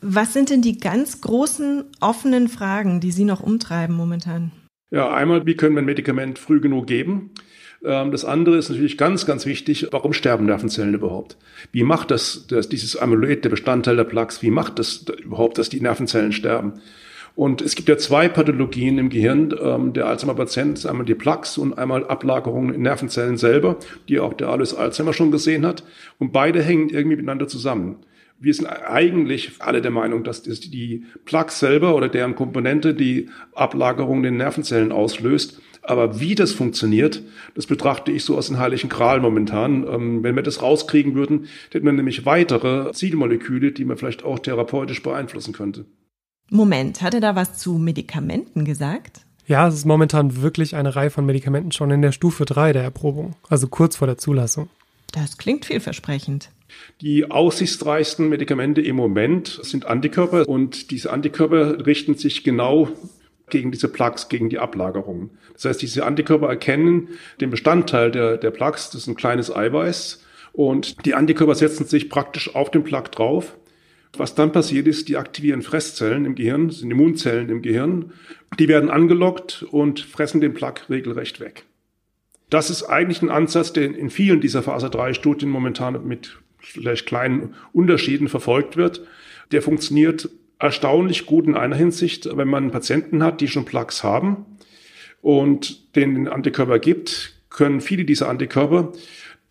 Was 0.00 0.32
sind 0.32 0.48
denn 0.48 0.62
die 0.62 0.78
ganz 0.78 1.20
großen 1.20 1.84
offenen 2.00 2.48
Fragen, 2.48 3.00
die 3.00 3.12
Sie 3.12 3.24
noch 3.24 3.40
umtreiben 3.40 3.94
momentan? 3.94 4.52
Ja, 4.90 5.12
einmal, 5.12 5.46
wie 5.46 5.54
können 5.54 5.76
wir 5.76 5.82
ein 5.82 5.86
Medikament 5.86 6.38
früh 6.38 6.60
genug 6.60 6.86
geben? 6.86 7.30
Ähm, 7.84 8.10
das 8.10 8.24
andere 8.24 8.56
ist 8.56 8.70
natürlich 8.70 8.98
ganz, 8.98 9.26
ganz 9.26 9.46
wichtig, 9.46 9.88
warum 9.90 10.12
sterben 10.12 10.46
Nervenzellen 10.46 10.94
überhaupt? 10.94 11.36
Wie 11.72 11.84
macht 11.84 12.10
das, 12.10 12.46
das 12.48 12.68
dieses 12.68 12.96
Amyloid, 12.96 13.44
der 13.44 13.50
Bestandteil 13.50 13.96
der 13.96 14.04
Plaques, 14.04 14.42
wie 14.42 14.50
macht 14.50 14.78
das 14.78 15.04
überhaupt, 15.22 15.58
dass 15.58 15.68
die 15.68 15.80
Nervenzellen 15.80 16.32
sterben? 16.32 16.80
Und 17.34 17.62
es 17.62 17.74
gibt 17.74 17.88
ja 17.88 17.96
zwei 17.96 18.28
Pathologien 18.28 18.98
im 18.98 19.08
Gehirn 19.08 19.54
ähm, 19.60 19.92
der 19.92 20.06
Alzheimer-Patient, 20.06 20.84
einmal 20.86 21.06
die 21.06 21.14
Plaques 21.14 21.58
und 21.58 21.78
einmal 21.78 22.06
Ablagerungen 22.06 22.74
in 22.74 22.82
Nervenzellen 22.82 23.36
selber, 23.36 23.76
die 24.08 24.20
auch 24.20 24.34
der 24.34 24.48
Alois 24.48 24.74
Alzheimer 24.74 25.12
schon 25.12 25.30
gesehen 25.30 25.64
hat. 25.64 25.84
Und 26.18 26.32
beide 26.32 26.62
hängen 26.62 26.90
irgendwie 26.90 27.16
miteinander 27.16 27.48
zusammen. 27.48 27.96
Wir 28.42 28.54
sind 28.54 28.66
eigentlich 28.66 29.52
alle 29.58 29.82
der 29.82 29.90
Meinung, 29.90 30.24
dass 30.24 30.42
die 30.42 31.04
Plaques 31.26 31.58
selber 31.58 31.94
oder 31.94 32.08
deren 32.08 32.34
Komponente 32.34 32.94
die 32.94 33.28
Ablagerung 33.54 34.18
in 34.18 34.22
den 34.24 34.36
Nervenzellen 34.38 34.92
auslöst. 34.92 35.60
Aber 35.82 36.20
wie 36.20 36.34
das 36.34 36.52
funktioniert, 36.52 37.22
das 37.54 37.66
betrachte 37.66 38.12
ich 38.12 38.24
so 38.24 38.36
aus 38.36 38.48
dem 38.48 38.58
heiligen 38.58 38.88
Kral 38.88 39.20
momentan. 39.20 39.86
Ähm, 39.86 40.22
wenn 40.22 40.36
wir 40.36 40.42
das 40.42 40.62
rauskriegen 40.62 41.14
würden, 41.14 41.46
hätten 41.70 41.86
wir 41.86 41.92
nämlich 41.92 42.26
weitere 42.26 42.92
Zielmoleküle, 42.92 43.72
die 43.72 43.84
man 43.84 43.96
vielleicht 43.96 44.24
auch 44.24 44.38
therapeutisch 44.38 45.02
beeinflussen 45.02 45.52
könnte. 45.52 45.84
Moment, 46.50 47.00
hat 47.00 47.14
er 47.14 47.20
da 47.20 47.36
was 47.36 47.58
zu 47.58 47.74
Medikamenten 47.74 48.64
gesagt? 48.64 49.20
Ja, 49.46 49.68
es 49.68 49.74
ist 49.74 49.84
momentan 49.84 50.42
wirklich 50.42 50.74
eine 50.74 50.96
Reihe 50.96 51.10
von 51.10 51.24
Medikamenten 51.24 51.70
schon 51.70 51.92
in 51.92 52.02
der 52.02 52.10
Stufe 52.10 52.44
3 52.44 52.72
der 52.72 52.82
Erprobung, 52.82 53.36
also 53.48 53.68
kurz 53.68 53.94
vor 53.94 54.08
der 54.08 54.18
Zulassung. 54.18 54.68
Das 55.12 55.38
klingt 55.38 55.64
vielversprechend. 55.64 56.50
Die 57.00 57.30
aussichtsreichsten 57.30 58.28
Medikamente 58.28 58.80
im 58.80 58.96
Moment 58.96 59.60
sind 59.62 59.86
Antikörper 59.86 60.48
und 60.48 60.90
diese 60.90 61.12
Antikörper 61.12 61.86
richten 61.86 62.16
sich 62.16 62.42
genau 62.42 62.88
gegen 63.48 63.70
diese 63.70 63.88
Plaques, 63.88 64.28
gegen 64.28 64.50
die 64.50 64.58
Ablagerungen. 64.58 65.30
Das 65.54 65.66
heißt, 65.66 65.82
diese 65.82 66.04
Antikörper 66.04 66.48
erkennen 66.48 67.08
den 67.40 67.50
Bestandteil 67.50 68.10
der, 68.10 68.38
der 68.38 68.50
Plaques, 68.50 68.90
das 68.90 69.02
ist 69.02 69.06
ein 69.06 69.16
kleines 69.16 69.54
Eiweiß, 69.54 70.24
und 70.52 71.06
die 71.06 71.14
Antikörper 71.14 71.54
setzen 71.54 71.86
sich 71.86 72.08
praktisch 72.08 72.54
auf 72.56 72.72
den 72.72 72.82
Plaque 72.82 73.10
drauf 73.10 73.56
was 74.16 74.34
dann 74.34 74.52
passiert 74.52 74.86
ist, 74.86 75.08
die 75.08 75.16
aktivieren 75.16 75.62
Fresszellen 75.62 76.24
im 76.24 76.34
Gehirn, 76.34 76.70
sind 76.70 76.90
Immunzellen 76.90 77.48
im 77.48 77.62
Gehirn, 77.62 78.12
die 78.58 78.68
werden 78.68 78.90
angelockt 78.90 79.62
und 79.70 80.00
fressen 80.00 80.40
den 80.40 80.54
Plaque 80.54 80.90
regelrecht 80.90 81.40
weg. 81.40 81.64
Das 82.50 82.68
ist 82.68 82.82
eigentlich 82.82 83.22
ein 83.22 83.30
Ansatz, 83.30 83.72
der 83.72 83.84
in 83.84 84.10
vielen 84.10 84.40
dieser 84.40 84.62
Phase 84.62 84.90
3 84.90 85.14
Studien 85.14 85.48
momentan 85.48 86.06
mit 86.06 86.38
vielleicht 86.58 87.06
kleinen 87.06 87.54
Unterschieden 87.72 88.28
verfolgt 88.28 88.76
wird. 88.76 89.02
Der 89.52 89.62
funktioniert 89.62 90.28
erstaunlich 90.58 91.26
gut 91.26 91.46
in 91.46 91.56
einer 91.56 91.76
Hinsicht, 91.76 92.28
wenn 92.36 92.48
man 92.48 92.70
Patienten 92.70 93.22
hat, 93.22 93.40
die 93.40 93.48
schon 93.48 93.64
Plaques 93.64 94.02
haben 94.04 94.44
und 95.22 95.94
den 95.96 96.28
Antikörper 96.28 96.78
gibt, 96.78 97.34
können 97.48 97.80
viele 97.80 98.04
dieser 98.04 98.28
Antikörper 98.28 98.92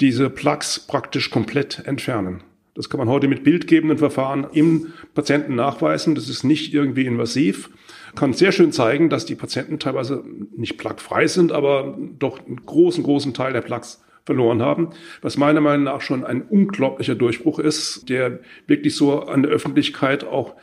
diese 0.01 0.29
Plaques 0.29 0.79
praktisch 0.79 1.29
komplett 1.29 1.79
entfernen. 1.85 2.43
Das 2.79 2.89
kann 2.89 2.97
man 2.97 3.09
heute 3.09 3.27
mit 3.27 3.43
bildgebenden 3.43 3.97
Verfahren 3.97 4.47
im 4.53 4.93
Patienten 5.13 5.53
nachweisen. 5.53 6.15
Das 6.15 6.29
ist 6.29 6.45
nicht 6.45 6.73
irgendwie 6.73 7.05
invasiv. 7.05 7.71
Kann 8.15 8.31
sehr 8.31 8.53
schön 8.53 8.71
zeigen, 8.71 9.09
dass 9.09 9.25
die 9.25 9.35
Patienten 9.35 9.79
teilweise 9.79 10.23
nicht 10.55 10.77
plaquefrei 10.77 11.27
sind, 11.27 11.51
aber 11.51 11.97
doch 12.19 12.39
einen 12.39 12.65
großen, 12.65 13.03
großen 13.03 13.33
Teil 13.33 13.51
der 13.51 13.59
Plaques 13.59 14.01
verloren 14.25 14.61
haben, 14.61 14.91
was 15.21 15.35
meiner 15.35 15.59
Meinung 15.59 15.83
nach 15.83 15.99
schon 15.99 16.23
ein 16.23 16.41
unglaublicher 16.41 17.15
Durchbruch 17.15 17.59
ist, 17.59 18.07
der 18.07 18.39
wirklich 18.65 18.95
so 18.95 19.23
an 19.23 19.43
der 19.43 19.51
Öffentlichkeit 19.51 20.23
auch 20.23 20.55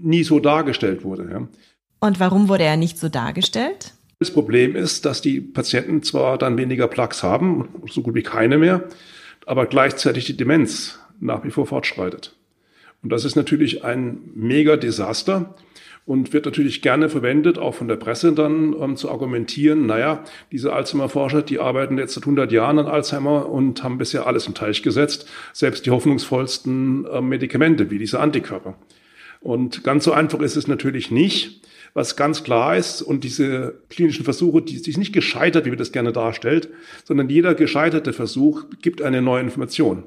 nie 0.00 0.22
so 0.22 0.38
dargestellt 0.38 1.02
wurde. 1.02 1.28
Ja. 1.28 1.48
Und 1.98 2.20
warum 2.20 2.48
wurde 2.48 2.62
er 2.62 2.76
nicht 2.76 2.96
so 2.96 3.08
dargestellt? 3.08 3.92
Das 4.20 4.30
Problem 4.30 4.76
ist, 4.76 5.04
dass 5.04 5.20
die 5.20 5.40
Patienten 5.40 6.04
zwar 6.04 6.38
dann 6.38 6.58
weniger 6.58 6.86
Plaques 6.86 7.24
haben, 7.24 7.68
so 7.90 8.02
gut 8.02 8.14
wie 8.14 8.22
keine 8.22 8.56
mehr, 8.56 8.84
aber 9.46 9.66
gleichzeitig 9.66 10.26
die 10.26 10.36
Demenz 10.36 11.00
nach 11.20 11.44
wie 11.44 11.50
vor 11.50 11.66
fortschreitet. 11.66 12.36
Und 13.02 13.10
das 13.10 13.24
ist 13.24 13.36
natürlich 13.36 13.84
ein 13.84 14.18
mega 14.34 14.76
Desaster 14.76 15.54
und 16.06 16.32
wird 16.32 16.46
natürlich 16.46 16.82
gerne 16.82 17.08
verwendet, 17.08 17.58
auch 17.58 17.74
von 17.74 17.88
der 17.88 17.96
Presse 17.96 18.32
dann, 18.32 18.72
um 18.72 18.96
zu 18.96 19.10
argumentieren, 19.10 19.86
naja, 19.86 20.24
diese 20.52 20.72
Alzheimer-Forscher, 20.72 21.42
die 21.42 21.58
arbeiten 21.58 21.98
jetzt 21.98 22.14
seit 22.14 22.22
100 22.24 22.50
Jahren 22.52 22.78
an 22.78 22.86
Alzheimer 22.86 23.48
und 23.48 23.82
haben 23.82 23.98
bisher 23.98 24.26
alles 24.26 24.46
im 24.46 24.54
Teich 24.54 24.82
gesetzt, 24.82 25.28
selbst 25.52 25.84
die 25.84 25.90
hoffnungsvollsten 25.90 27.06
äh, 27.06 27.20
Medikamente 27.20 27.90
wie 27.90 27.98
diese 27.98 28.20
Antikörper. 28.20 28.78
Und 29.40 29.84
ganz 29.84 30.04
so 30.04 30.12
einfach 30.12 30.40
ist 30.40 30.56
es 30.56 30.68
natürlich 30.68 31.10
nicht. 31.10 31.60
Was 31.92 32.14
ganz 32.14 32.44
klar 32.44 32.76
ist, 32.76 33.00
und 33.00 33.24
diese 33.24 33.80
klinischen 33.88 34.24
Versuche, 34.24 34.60
die 34.62 34.78
sind 34.78 34.98
nicht 34.98 35.14
gescheitert, 35.14 35.64
wie 35.64 35.70
wir 35.70 35.78
das 35.78 35.92
gerne 35.92 36.12
darstellt, 36.12 36.68
sondern 37.04 37.30
jeder 37.30 37.54
gescheiterte 37.54 38.12
Versuch 38.12 38.64
gibt 38.82 39.00
eine 39.02 39.22
neue 39.22 39.40
Information. 39.40 40.04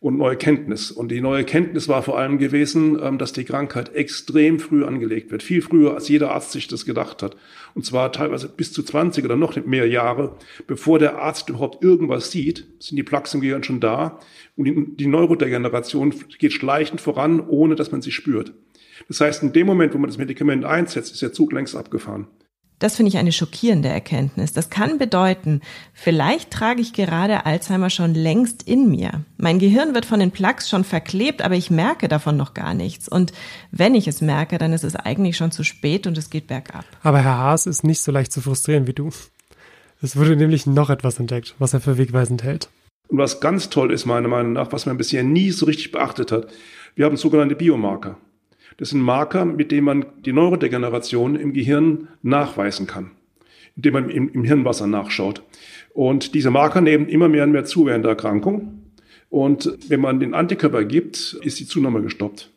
Und 0.00 0.16
neue 0.16 0.36
Kenntnis. 0.36 0.92
Und 0.92 1.10
die 1.10 1.20
neue 1.20 1.44
Kenntnis 1.44 1.88
war 1.88 2.02
vor 2.02 2.18
allem 2.18 2.38
gewesen, 2.38 2.98
ähm, 3.02 3.18
dass 3.18 3.32
die 3.32 3.44
Krankheit 3.44 3.94
extrem 3.94 4.60
früh 4.60 4.84
angelegt 4.84 5.30
wird. 5.32 5.42
Viel 5.42 5.60
früher, 5.60 5.94
als 5.94 6.08
jeder 6.08 6.30
Arzt 6.30 6.52
sich 6.52 6.68
das 6.68 6.84
gedacht 6.84 7.22
hat. 7.22 7.36
Und 7.74 7.84
zwar 7.84 8.12
teilweise 8.12 8.48
bis 8.48 8.72
zu 8.72 8.82
20 8.82 9.24
oder 9.24 9.36
noch 9.36 9.56
mehr 9.66 9.88
Jahre, 9.88 10.36
bevor 10.66 10.98
der 10.98 11.18
Arzt 11.18 11.48
überhaupt 11.48 11.82
irgendwas 11.82 12.30
sieht, 12.30 12.66
sind 12.78 12.96
die 12.96 13.02
Plaques 13.02 13.34
im 13.34 13.40
Gehirn 13.40 13.64
schon 13.64 13.80
da. 13.80 14.20
Und 14.56 14.64
die, 14.66 14.96
die 14.96 15.06
Neurodegeneration 15.06 16.14
geht 16.38 16.52
schleichend 16.52 17.00
voran, 17.00 17.40
ohne 17.40 17.74
dass 17.74 17.90
man 17.90 18.02
sie 18.02 18.12
spürt. 18.12 18.52
Das 19.08 19.20
heißt, 19.20 19.42
in 19.42 19.52
dem 19.52 19.66
Moment, 19.66 19.94
wo 19.94 19.98
man 19.98 20.10
das 20.10 20.18
Medikament 20.18 20.64
einsetzt, 20.64 21.12
ist 21.12 21.22
der 21.22 21.32
Zug 21.32 21.52
längst 21.52 21.76
abgefahren. 21.76 22.28
Das 22.78 22.94
finde 22.94 23.08
ich 23.08 23.18
eine 23.18 23.32
schockierende 23.32 23.88
Erkenntnis. 23.88 24.52
Das 24.52 24.70
kann 24.70 24.98
bedeuten, 24.98 25.62
vielleicht 25.92 26.50
trage 26.52 26.80
ich 26.80 26.92
gerade 26.92 27.44
Alzheimer 27.44 27.90
schon 27.90 28.14
längst 28.14 28.62
in 28.62 28.88
mir. 28.88 29.24
Mein 29.36 29.58
Gehirn 29.58 29.94
wird 29.94 30.06
von 30.06 30.20
den 30.20 30.30
Plaques 30.30 30.68
schon 30.68 30.84
verklebt, 30.84 31.42
aber 31.42 31.56
ich 31.56 31.70
merke 31.70 32.06
davon 32.06 32.36
noch 32.36 32.54
gar 32.54 32.74
nichts. 32.74 33.08
Und 33.08 33.32
wenn 33.72 33.96
ich 33.96 34.06
es 34.06 34.20
merke, 34.20 34.58
dann 34.58 34.72
ist 34.72 34.84
es 34.84 34.94
eigentlich 34.94 35.36
schon 35.36 35.50
zu 35.50 35.64
spät 35.64 36.06
und 36.06 36.16
es 36.16 36.30
geht 36.30 36.46
bergab. 36.46 36.84
Aber 37.02 37.20
Herr 37.20 37.38
Haas 37.38 37.66
ist 37.66 37.82
nicht 37.82 38.00
so 38.00 38.12
leicht 38.12 38.32
zu 38.32 38.40
frustrieren 38.40 38.86
wie 38.86 38.94
du. 38.94 39.10
Es 40.00 40.16
wurde 40.16 40.36
nämlich 40.36 40.66
noch 40.66 40.90
etwas 40.90 41.18
entdeckt, 41.18 41.56
was 41.58 41.74
er 41.74 41.80
für 41.80 41.98
wegweisend 41.98 42.44
hält. 42.44 42.68
Und 43.08 43.18
was 43.18 43.40
ganz 43.40 43.70
toll 43.70 43.92
ist, 43.92 44.06
meiner 44.06 44.28
Meinung 44.28 44.52
nach, 44.52 44.70
was 44.70 44.86
man 44.86 44.98
bisher 44.98 45.24
nie 45.24 45.50
so 45.50 45.66
richtig 45.66 45.90
beachtet 45.90 46.30
hat, 46.30 46.46
wir 46.94 47.06
haben 47.06 47.16
sogenannte 47.16 47.56
Biomarker. 47.56 48.18
Das 48.78 48.90
sind 48.90 49.02
Marker, 49.02 49.44
mit 49.44 49.70
denen 49.72 49.84
man 49.84 50.06
die 50.24 50.32
Neurodegeneration 50.32 51.36
im 51.36 51.52
Gehirn 51.52 52.08
nachweisen 52.22 52.86
kann, 52.86 53.10
indem 53.76 53.92
man 53.92 54.08
im, 54.08 54.32
im 54.32 54.44
Hirnwasser 54.44 54.86
nachschaut. 54.86 55.42
Und 55.92 56.34
diese 56.34 56.50
Marker 56.50 56.80
nehmen 56.80 57.08
immer 57.08 57.28
mehr 57.28 57.42
und 57.42 57.50
mehr 57.50 57.64
zu 57.64 57.86
während 57.86 58.04
der 58.04 58.10
Erkrankung. 58.10 58.84
Und 59.30 59.76
wenn 59.88 60.00
man 60.00 60.20
den 60.20 60.32
Antikörper 60.32 60.84
gibt, 60.84 61.36
ist 61.42 61.58
die 61.58 61.66
Zunahme 61.66 62.02
gestoppt. 62.02 62.50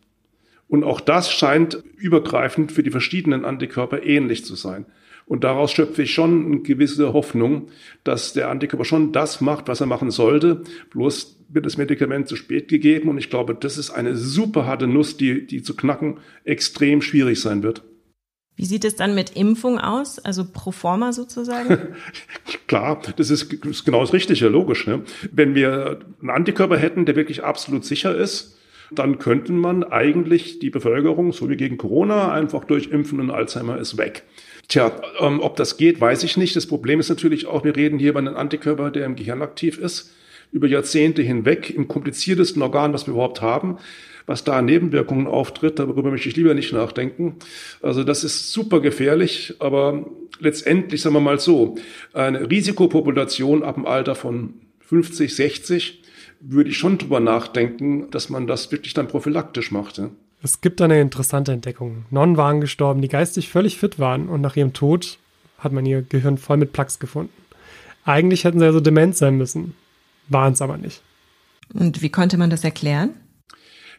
Und 0.68 0.84
auch 0.84 1.01
das 1.01 1.32
scheint 1.32 1.84
übergreifend 1.98 2.72
für 2.72 2.84
die 2.84 2.92
verschiedenen 2.92 3.44
Antikörper 3.44 4.04
ähnlich 4.04 4.46
zu 4.46 4.56
sein. 4.56 4.86
Und 5.25 5.44
daraus 5.44 5.72
schöpfe 5.72 6.04
ich 6.04 6.13
schon 6.13 6.46
eine 6.46 6.60
gewisse 6.60 7.13
Hoffnung, 7.13 7.70
dass 8.04 8.34
der 8.34 8.50
Antikörper 8.50 8.86
schon 8.86 9.12
das 9.12 9.42
macht, 9.42 9.68
was 9.68 9.82
er 9.82 9.88
machen 9.88 10.12
sollte. 10.12 10.63
Bloß 10.92 11.38
wird 11.50 11.66
das 11.66 11.78
Medikament 11.78 12.28
zu 12.28 12.36
spät 12.36 12.68
gegeben. 12.68 13.10
Und 13.10 13.18
ich 13.18 13.30
glaube, 13.30 13.56
das 13.56 13.78
ist 13.78 13.92
eine 13.92 14.16
super 14.16 14.66
harte 14.66 14.88
Nuss, 14.88 15.18
die, 15.18 15.46
die 15.46 15.63
zu 15.63 15.75
knacken 15.75 16.20
extrem 16.44 17.01
schwierig 17.01 17.40
sein 17.40 17.63
wird. 17.63 17.84
Wie 18.56 18.66
sieht 18.66 18.86
es 18.86 18.96
dann 18.96 19.16
mit 19.16 19.36
Impfung 19.36 19.80
aus? 19.80 20.20
Also 20.20 20.46
pro 20.46 20.72
forma 20.72 21.13
sozusagen? 21.13 21.96
Klar, 22.68 23.01
das 23.16 23.30
ist, 23.30 23.51
ist 23.51 23.86
genau 23.86 24.01
das 24.01 24.13
Richtige, 24.13 24.48
logisch. 24.50 24.86
Ne? 24.86 25.04
Wenn 25.32 25.56
wir 25.56 26.00
einen 26.20 26.30
Antikörper 26.30 26.78
hätten, 26.78 27.06
der 27.06 27.16
wirklich 27.16 27.44
absolut 27.44 27.86
sicher 27.86 28.16
ist, 28.16 28.58
dann 28.92 29.20
könnte 29.20 29.54
man 29.54 29.84
eigentlich 29.84 30.60
die 30.60 30.70
Bevölkerung, 30.70 31.32
so 31.32 31.50
wie 31.50 31.56
gegen 31.56 31.78
Corona, 31.78 32.34
einfach 32.34 32.66
durch 32.66 32.92
Impfen 32.92 33.22
und 33.22 33.32
Alzheimer 33.32 33.78
ist 33.78 33.98
weg. 33.98 34.24
Tja, 34.72 34.90
ähm, 35.20 35.42
ob 35.42 35.58
das 35.58 35.75
geht, 35.75 36.00
weiß 36.00 36.24
ich 36.24 36.38
nicht. 36.38 36.56
Das 36.56 36.66
Problem 36.66 37.01
ist 37.01 37.10
natürlich 37.10 37.46
auch, 37.46 37.66
wir 37.66 37.75
reden 37.75 38.00
hier 38.00 38.12
über 38.12 38.20
einen 38.20 38.36
Antikörper, 38.36 38.90
der 38.90 39.06
im 39.06 39.18
Gehirn 39.18 39.42
aktiv 39.42 39.78
ist 39.78 40.13
über 40.54 40.66
Jahrzehnte 40.68 41.22
hinweg 41.22 41.70
im 41.70 41.90
kompliziertesten 41.90 42.62
Organ, 42.62 42.94
was 42.94 43.06
wir 43.06 43.13
überhaupt 43.13 43.42
haben. 43.42 43.78
Was 44.28 44.46
da 44.46 44.60
an 44.60 44.66
Nebenwirkungen 44.66 45.28
auftritt, 45.28 45.78
darüber 45.78 46.10
möchte 46.10 46.30
ich 46.30 46.38
lieber 46.38 46.54
nicht 46.54 46.72
nachdenken. 46.72 47.38
Also 47.82 48.06
das 48.06 48.24
ist 48.24 48.54
super 48.54 48.80
gefährlich, 48.80 49.56
aber 49.60 50.06
letztendlich 50.40 51.01
sagen 51.01 51.16
wir 51.16 51.22
mal 51.22 51.40
so, 51.40 51.75
eine 52.13 52.50
Risikopopulation 52.50 53.63
ab 53.63 53.75
dem 53.75 53.86
Alter 53.86 54.16
von 54.16 54.54
50, 54.88 55.36
60 55.36 56.04
würde 56.40 56.70
ich 56.70 56.78
schon 56.78 56.98
drüber 56.98 57.20
nachdenken, 57.20 58.10
dass 58.12 58.30
man 58.30 58.48
das 58.48 58.72
wirklich 58.72 58.94
dann 58.94 59.08
prophylaktisch 59.08 59.72
macht. 59.72 60.01
Es 60.44 60.62
gibt 60.62 60.82
eine 60.82 61.00
interessante 61.00 61.52
Entdeckung. 61.52 62.06
Nonnen 62.10 62.38
waren 62.38 62.62
gestorben, 62.62 63.02
die 63.02 63.08
geistig 63.08 63.50
völlig 63.50 63.78
fit 63.78 64.00
waren 64.00 64.28
und 64.28 64.42
nach 64.42 64.56
ihrem 64.56 64.74
Tod 64.74 65.20
hat 65.60 65.72
man 65.72 65.86
ihr 65.86 66.02
Gehirn 66.02 66.38
voll 66.38 66.58
mit 66.58 66.74
Plaques 66.74 67.00
gefunden. 67.00 67.34
Eigentlich 68.06 68.44
hätten 68.44 68.60
sie 68.60 68.66
also 68.66 68.80
dement 68.80 69.16
sein 69.16 69.38
müssen 69.38 69.76
waren 70.32 70.54
es 70.54 70.62
aber 70.62 70.78
nicht. 70.78 71.02
Und 71.74 72.02
wie 72.02 72.10
konnte 72.10 72.38
man 72.38 72.50
das 72.50 72.64
erklären? 72.64 73.12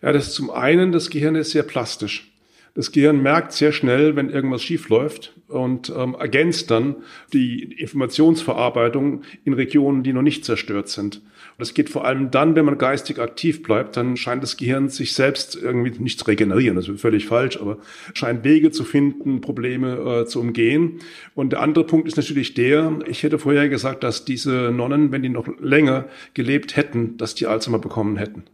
Ja, 0.03 0.13
das 0.13 0.29
ist 0.29 0.35
zum 0.35 0.51
einen, 0.51 0.93
das 0.93 1.11
Gehirn 1.11 1.37
ist 1.37 1.53
sehr 1.53 1.63
plastisch. 1.63 2.29
Das 2.75 2.91
Gehirn 2.91 3.23
merkt 3.23 3.53
sehr 3.53 3.73
schnell, 3.73 4.17
wenn 4.17 4.31
irgendwas 4.31 4.63
schief 4.63 4.89
läuft 4.89 5.35
und 5.49 5.93
ähm, 5.95 6.17
ergänzt 6.19 6.71
dann 6.71 6.97
die 7.33 7.65
Informationsverarbeitung 7.65 9.23
in 9.45 9.53
Regionen, 9.53 10.03
die 10.03 10.15
noch 10.15 10.23
nicht 10.23 10.45
zerstört 10.45 10.89
sind. 10.89 11.21
Das 11.59 11.75
geht 11.75 11.91
vor 11.91 12.05
allem 12.05 12.31
dann, 12.31 12.57
wenn 12.57 12.65
man 12.65 12.79
geistig 12.79 13.19
aktiv 13.19 13.63
bleibt, 13.63 13.97
dann 13.97 14.17
scheint 14.17 14.43
das 14.43 14.57
Gehirn 14.57 14.89
sich 14.89 15.15
selbst 15.15 15.57
irgendwie 15.57 15.99
nicht 16.03 16.19
zu 16.19 16.27
regenerieren. 16.27 16.77
Das 16.77 16.89
ist 16.89 17.01
völlig 17.01 17.27
falsch, 17.27 17.59
aber 17.61 17.79
scheint 18.15 18.45
Wege 18.45 18.71
zu 18.71 18.85
finden, 18.85 19.41
Probleme 19.41 20.23
äh, 20.23 20.27
zu 20.27 20.41
umgehen. 20.41 21.01
Und 21.35 21.53
der 21.53 21.61
andere 21.61 21.85
Punkt 21.85 22.09
ist 22.09 22.17
natürlich 22.17 22.55
der, 22.55 22.99
ich 23.07 23.23
hätte 23.23 23.39
vorher 23.39 23.69
gesagt, 23.69 24.03
dass 24.03 24.25
diese 24.25 24.71
Nonnen, 24.73 25.13
wenn 25.13 25.23
die 25.23 25.29
noch 25.29 25.47
länger 25.61 26.07
gelebt 26.35 26.77
hätten, 26.77 27.17
dass 27.17 27.35
die 27.35 27.47
Alzheimer 27.47 27.79
bekommen 27.79 28.17
hätten. 28.17 28.45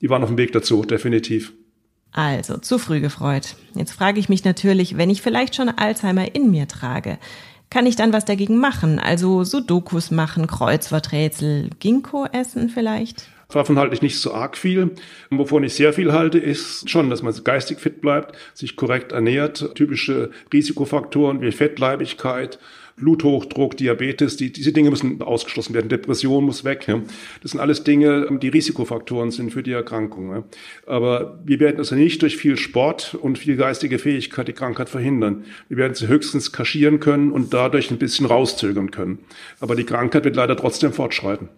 Die 0.00 0.10
waren 0.10 0.22
auf 0.22 0.28
dem 0.28 0.38
Weg 0.38 0.52
dazu, 0.52 0.82
definitiv. 0.84 1.52
Also, 2.12 2.58
zu 2.58 2.78
früh 2.78 3.00
gefreut. 3.00 3.56
Jetzt 3.74 3.90
frage 3.90 4.20
ich 4.20 4.28
mich 4.28 4.44
natürlich, 4.44 4.96
wenn 4.96 5.10
ich 5.10 5.20
vielleicht 5.20 5.56
schon 5.56 5.68
Alzheimer 5.68 6.32
in 6.34 6.50
mir 6.50 6.68
trage, 6.68 7.18
kann 7.74 7.86
ich 7.86 7.96
dann 7.96 8.12
was 8.12 8.24
dagegen 8.24 8.58
machen? 8.58 9.00
Also 9.00 9.42
Sudokus 9.42 10.12
machen, 10.12 10.46
Kreuzworträtsel, 10.46 11.70
Ginkgo 11.80 12.24
essen 12.30 12.68
vielleicht? 12.68 13.26
Davon 13.48 13.80
halte 13.80 13.96
ich 13.96 14.00
nicht 14.00 14.20
so 14.20 14.32
arg 14.32 14.56
viel. 14.56 14.92
Wovon 15.30 15.64
ich 15.64 15.74
sehr 15.74 15.92
viel 15.92 16.12
halte, 16.12 16.38
ist 16.38 16.88
schon, 16.88 17.10
dass 17.10 17.22
man 17.22 17.34
geistig 17.42 17.80
fit 17.80 18.00
bleibt, 18.00 18.36
sich 18.54 18.76
korrekt 18.76 19.10
ernährt, 19.10 19.74
typische 19.74 20.30
Risikofaktoren 20.52 21.40
wie 21.40 21.50
Fettleibigkeit, 21.50 22.60
Bluthochdruck, 22.96 23.76
Diabetes, 23.76 24.36
die, 24.36 24.52
diese 24.52 24.72
Dinge 24.72 24.90
müssen 24.90 25.20
ausgeschlossen 25.20 25.74
werden. 25.74 25.88
Depression 25.88 26.44
muss 26.44 26.64
weg. 26.64 26.86
Ja. 26.86 27.00
Das 27.42 27.50
sind 27.50 27.60
alles 27.60 27.82
Dinge, 27.82 28.28
die 28.40 28.48
Risikofaktoren 28.48 29.30
sind 29.30 29.52
für 29.52 29.62
die 29.62 29.72
Erkrankung. 29.72 30.30
Ja. 30.30 30.44
Aber 30.86 31.40
wir 31.44 31.58
werden 31.60 31.78
also 31.78 31.96
nicht 31.96 32.22
durch 32.22 32.36
viel 32.36 32.56
Sport 32.56 33.14
und 33.20 33.38
viel 33.38 33.56
geistige 33.56 33.98
Fähigkeit 33.98 34.48
die 34.48 34.52
Krankheit 34.52 34.88
verhindern. 34.88 35.44
Wir 35.68 35.76
werden 35.76 35.94
sie 35.94 36.06
höchstens 36.06 36.52
kaschieren 36.52 37.00
können 37.00 37.32
und 37.32 37.52
dadurch 37.52 37.90
ein 37.90 37.98
bisschen 37.98 38.26
rauszögern 38.26 38.90
können. 38.90 39.18
Aber 39.60 39.74
die 39.74 39.84
Krankheit 39.84 40.24
wird 40.24 40.36
leider 40.36 40.56
trotzdem 40.56 40.92
fortschreiten. 40.92 41.48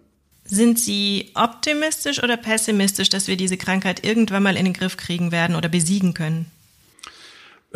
Sind 0.49 0.79
Sie 0.79 1.33
optimistisch 1.35 2.23
oder 2.23 2.37
pessimistisch, 2.37 3.09
dass 3.09 3.27
wir 3.27 3.37
diese 3.37 3.57
Krankheit 3.57 4.07
irgendwann 4.07 4.45
mal 4.45 4.57
in 4.57 4.65
den 4.65 4.75
Griff 4.75 4.97
kriegen 4.97 5.33
werden 5.33 5.57
oder 5.57 5.69
besiegen 5.69 6.15
können? 6.15 6.47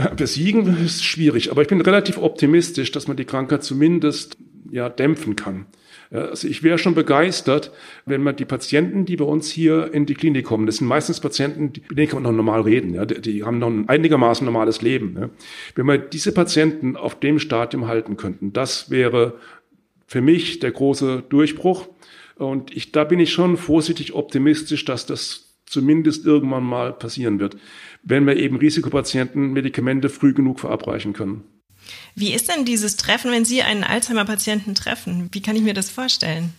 Besiegen 0.16 0.84
ist 0.84 1.04
schwierig, 1.04 1.50
aber 1.50 1.62
ich 1.62 1.68
bin 1.68 1.80
relativ 1.80 2.18
optimistisch, 2.18 2.92
dass 2.92 3.08
man 3.08 3.16
die 3.16 3.24
Krankheit 3.24 3.62
zumindest 3.62 4.36
ja, 4.70 4.88
dämpfen 4.88 5.36
kann. 5.36 5.66
Also 6.12 6.48
ich 6.48 6.64
wäre 6.64 6.76
schon 6.76 6.96
begeistert, 6.96 7.70
wenn 8.04 8.22
man 8.22 8.34
die 8.34 8.44
Patienten, 8.44 9.04
die 9.04 9.16
bei 9.16 9.24
uns 9.24 9.48
hier 9.48 9.94
in 9.94 10.06
die 10.06 10.14
Klinik 10.14 10.44
kommen, 10.44 10.66
das 10.66 10.78
sind 10.78 10.88
meistens 10.88 11.20
Patienten, 11.20 11.72
mit 11.88 11.98
denen 11.98 12.08
kann 12.08 12.22
man 12.22 12.32
noch 12.32 12.36
normal 12.36 12.62
reden, 12.62 12.94
ja, 12.94 13.04
die 13.04 13.44
haben 13.44 13.60
noch 13.60 13.68
ein 13.68 13.88
einigermaßen 13.88 14.44
normales 14.44 14.82
Leben. 14.82 15.16
Ja. 15.20 15.30
Wenn 15.76 15.86
wir 15.86 15.98
diese 15.98 16.32
Patienten 16.32 16.96
auf 16.96 17.20
dem 17.20 17.38
Stadium 17.38 17.86
halten 17.86 18.16
könnten, 18.16 18.52
das 18.52 18.90
wäre 18.90 19.34
für 20.08 20.20
mich 20.20 20.58
der 20.58 20.72
große 20.72 21.22
Durchbruch. 21.28 21.88
Und 22.34 22.74
ich, 22.74 22.90
da 22.90 23.04
bin 23.04 23.20
ich 23.20 23.32
schon 23.32 23.56
vorsichtig 23.56 24.12
optimistisch, 24.12 24.84
dass 24.84 25.06
das 25.06 25.54
zumindest 25.66 26.26
irgendwann 26.26 26.64
mal 26.64 26.92
passieren 26.92 27.38
wird 27.38 27.56
wenn 28.02 28.26
wir 28.26 28.36
eben 28.36 28.56
Risikopatienten 28.56 29.52
Medikamente 29.52 30.08
früh 30.08 30.32
genug 30.32 30.60
verabreichen 30.60 31.12
können. 31.12 31.44
Wie 32.14 32.32
ist 32.32 32.48
denn 32.48 32.64
dieses 32.64 32.96
Treffen, 32.96 33.30
wenn 33.30 33.44
Sie 33.44 33.62
einen 33.62 33.84
Alzheimer-Patienten 33.84 34.74
treffen? 34.74 35.28
Wie 35.32 35.42
kann 35.42 35.56
ich 35.56 35.62
mir 35.62 35.74
das 35.74 35.90
vorstellen? 35.90 36.52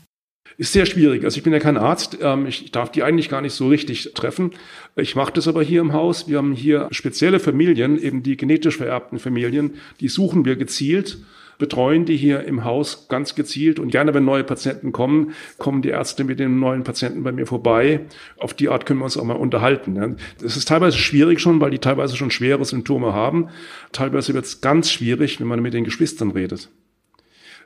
Ist 0.57 0.73
sehr 0.73 0.85
schwierig. 0.85 1.23
Also 1.23 1.37
ich 1.37 1.43
bin 1.43 1.53
ja 1.53 1.59
kein 1.59 1.77
Arzt. 1.77 2.17
Ähm, 2.21 2.45
ich 2.45 2.71
darf 2.71 2.91
die 2.91 3.03
eigentlich 3.03 3.29
gar 3.29 3.41
nicht 3.41 3.53
so 3.53 3.67
richtig 3.67 4.11
treffen. 4.13 4.51
Ich 4.95 5.15
mache 5.15 5.33
das 5.33 5.47
aber 5.47 5.63
hier 5.63 5.81
im 5.81 5.93
Haus. 5.93 6.27
Wir 6.27 6.37
haben 6.37 6.53
hier 6.53 6.87
spezielle 6.91 7.39
Familien, 7.39 8.01
eben 8.01 8.21
die 8.23 8.37
genetisch 8.37 8.77
vererbten 8.77 9.19
Familien. 9.19 9.75
Die 9.99 10.09
suchen 10.09 10.45
wir 10.45 10.57
gezielt 10.57 11.19
betreuen 11.61 12.05
die 12.05 12.17
hier 12.17 12.43
im 12.43 12.65
Haus 12.65 13.07
ganz 13.07 13.35
gezielt 13.35 13.79
und 13.79 13.91
gerne, 13.91 14.13
wenn 14.13 14.25
neue 14.25 14.43
Patienten 14.43 14.91
kommen, 14.91 15.33
kommen 15.59 15.81
die 15.81 15.89
Ärzte 15.89 16.23
mit 16.23 16.39
den 16.39 16.59
neuen 16.59 16.83
Patienten 16.83 17.23
bei 17.23 17.31
mir 17.31 17.45
vorbei. 17.45 18.01
Auf 18.37 18.53
die 18.55 18.67
Art 18.67 18.85
können 18.85 18.99
wir 18.99 19.05
uns 19.05 19.15
auch 19.15 19.23
mal 19.23 19.35
unterhalten. 19.35 20.17
Das 20.41 20.57
ist 20.57 20.67
teilweise 20.67 20.97
schwierig 20.97 21.39
schon, 21.39 21.61
weil 21.61 21.69
die 21.71 21.77
teilweise 21.77 22.17
schon 22.17 22.31
schwere 22.31 22.65
Symptome 22.65 23.13
haben. 23.13 23.49
Teilweise 23.91 24.33
wird 24.33 24.45
es 24.45 24.59
ganz 24.59 24.91
schwierig, 24.91 25.39
wenn 25.39 25.47
man 25.47 25.61
mit 25.61 25.75
den 25.75 25.83
Geschwistern 25.83 26.31
redet. 26.31 26.69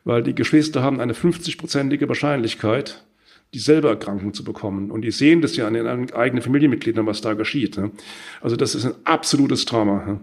Weil 0.03 0.21
die 0.21 0.35
Geschwister 0.35 0.83
haben 0.83 0.99
eine 0.99 1.13
50-prozentige 1.13 2.07
Wahrscheinlichkeit, 2.09 3.05
dieselbe 3.53 3.87
Erkrankung 3.87 4.33
zu 4.33 4.43
bekommen. 4.43 4.91
Und 4.91 5.03
die 5.03 5.11
sehen 5.11 5.41
das 5.41 5.55
ja 5.55 5.67
an 5.67 5.73
den 5.73 5.87
eigenen 6.13 6.43
Familienmitgliedern, 6.43 7.05
was 7.07 7.21
da 7.21 7.33
geschieht. 7.33 7.79
Also 8.41 8.57
das 8.57 8.75
ist 8.75 8.85
ein 8.85 8.93
absolutes 9.05 9.63
Trauma. 9.63 10.19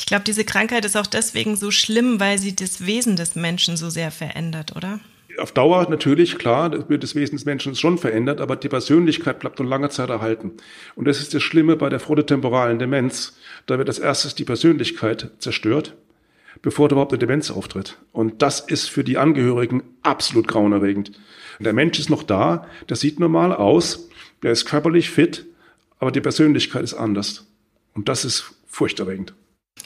Ich 0.00 0.06
glaube, 0.06 0.24
diese 0.24 0.46
Krankheit 0.46 0.86
ist 0.86 0.96
auch 0.96 1.06
deswegen 1.06 1.56
so 1.56 1.70
schlimm, 1.70 2.20
weil 2.20 2.38
sie 2.38 2.56
das 2.56 2.86
Wesen 2.86 3.16
des 3.16 3.34
Menschen 3.34 3.76
so 3.76 3.90
sehr 3.90 4.10
verändert, 4.10 4.74
oder? 4.74 4.98
Auf 5.38 5.52
Dauer 5.52 5.88
natürlich, 5.90 6.38
klar, 6.38 6.88
wird 6.88 7.02
das 7.02 7.14
Wesen 7.14 7.36
des 7.36 7.44
Menschen 7.44 7.76
schon 7.76 7.98
verändert, 7.98 8.40
aber 8.40 8.56
die 8.56 8.70
Persönlichkeit 8.70 9.40
bleibt 9.40 9.58
noch 9.58 9.66
lange 9.66 9.90
Zeit 9.90 10.08
erhalten. 10.08 10.52
Und 10.94 11.04
das 11.04 11.20
ist 11.20 11.34
das 11.34 11.42
Schlimme 11.42 11.76
bei 11.76 11.90
der 11.90 12.00
frontotemporalen 12.00 12.78
Demenz. 12.78 13.36
Da 13.66 13.76
wird 13.76 13.88
als 13.88 13.98
erstes 13.98 14.34
die 14.34 14.46
Persönlichkeit 14.46 15.32
zerstört, 15.38 15.94
bevor 16.62 16.90
überhaupt 16.90 17.12
eine 17.12 17.18
Demenz 17.18 17.50
auftritt. 17.50 17.98
Und 18.10 18.40
das 18.40 18.60
ist 18.60 18.88
für 18.88 19.04
die 19.04 19.18
Angehörigen 19.18 19.82
absolut 20.02 20.48
grauenerregend. 20.48 21.12
Der 21.58 21.74
Mensch 21.74 21.98
ist 21.98 22.08
noch 22.08 22.22
da, 22.22 22.66
der 22.88 22.96
sieht 22.96 23.20
normal 23.20 23.54
aus, 23.54 24.08
der 24.42 24.52
ist 24.52 24.64
körperlich 24.64 25.10
fit, 25.10 25.44
aber 25.98 26.10
die 26.10 26.22
Persönlichkeit 26.22 26.84
ist 26.84 26.94
anders. 26.94 27.46
Und 27.92 28.08
das 28.08 28.24
ist 28.24 28.54
furchterregend. 28.66 29.34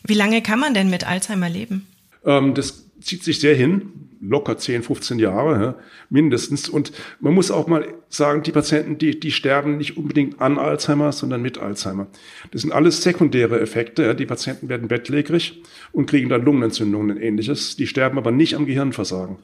Wie 0.06 0.14
lange 0.14 0.42
kann 0.42 0.58
man 0.58 0.74
denn 0.74 0.90
mit 0.90 1.06
Alzheimer 1.06 1.48
leben? 1.48 1.86
Ähm, 2.24 2.54
das 2.54 2.84
zieht 3.00 3.22
sich 3.22 3.40
sehr 3.40 3.54
hin, 3.54 3.90
locker 4.20 4.56
10, 4.56 4.82
15 4.82 5.18
Jahre 5.18 5.62
ja, 5.62 5.74
mindestens. 6.08 6.68
Und 6.68 6.92
man 7.20 7.34
muss 7.34 7.50
auch 7.50 7.66
mal 7.66 7.86
sagen, 8.08 8.42
die 8.42 8.52
Patienten, 8.52 8.98
die, 8.98 9.18
die 9.20 9.30
sterben 9.30 9.76
nicht 9.76 9.96
unbedingt 9.96 10.40
an 10.40 10.58
Alzheimer, 10.58 11.12
sondern 11.12 11.42
mit 11.42 11.58
Alzheimer. 11.58 12.06
Das 12.50 12.62
sind 12.62 12.72
alles 12.72 13.02
sekundäre 13.02 13.60
Effekte. 13.60 14.14
Die 14.14 14.26
Patienten 14.26 14.68
werden 14.68 14.88
bettlägerig 14.88 15.62
und 15.92 16.06
kriegen 16.06 16.28
dann 16.28 16.44
Lungenentzündungen 16.44 17.16
und 17.16 17.22
ähnliches. 17.22 17.76
Die 17.76 17.86
sterben 17.86 18.18
aber 18.18 18.30
nicht 18.30 18.54
am 18.56 18.66
Gehirnversagen. 18.66 19.36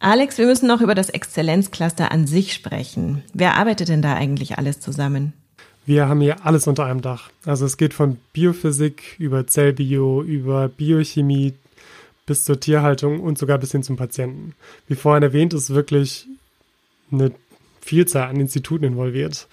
Alex, 0.00 0.38
wir 0.38 0.46
müssen 0.46 0.68
noch 0.68 0.80
über 0.80 0.94
das 0.94 1.10
Exzellenzcluster 1.10 2.12
an 2.12 2.26
sich 2.26 2.54
sprechen. 2.54 3.24
Wer 3.34 3.56
arbeitet 3.56 3.88
denn 3.88 4.02
da 4.02 4.14
eigentlich 4.14 4.56
alles 4.56 4.78
zusammen? 4.78 5.32
Wir 5.88 6.06
haben 6.06 6.20
hier 6.20 6.44
alles 6.44 6.66
unter 6.66 6.84
einem 6.84 7.00
Dach. 7.00 7.30
Also 7.46 7.64
es 7.64 7.78
geht 7.78 7.94
von 7.94 8.18
Biophysik 8.34 9.16
über 9.18 9.46
Zellbio, 9.46 10.22
über 10.22 10.68
Biochemie 10.68 11.54
bis 12.26 12.44
zur 12.44 12.60
Tierhaltung 12.60 13.20
und 13.20 13.38
sogar 13.38 13.56
bis 13.56 13.72
hin 13.72 13.82
zum 13.82 13.96
Patienten. 13.96 14.54
Wie 14.86 14.96
vorhin 14.96 15.22
erwähnt, 15.22 15.54
ist 15.54 15.70
wirklich 15.70 16.26
eine 17.10 17.32
Vielzahl 17.80 18.28
an 18.28 18.36
Instituten 18.36 18.84
involviert. 18.84 19.48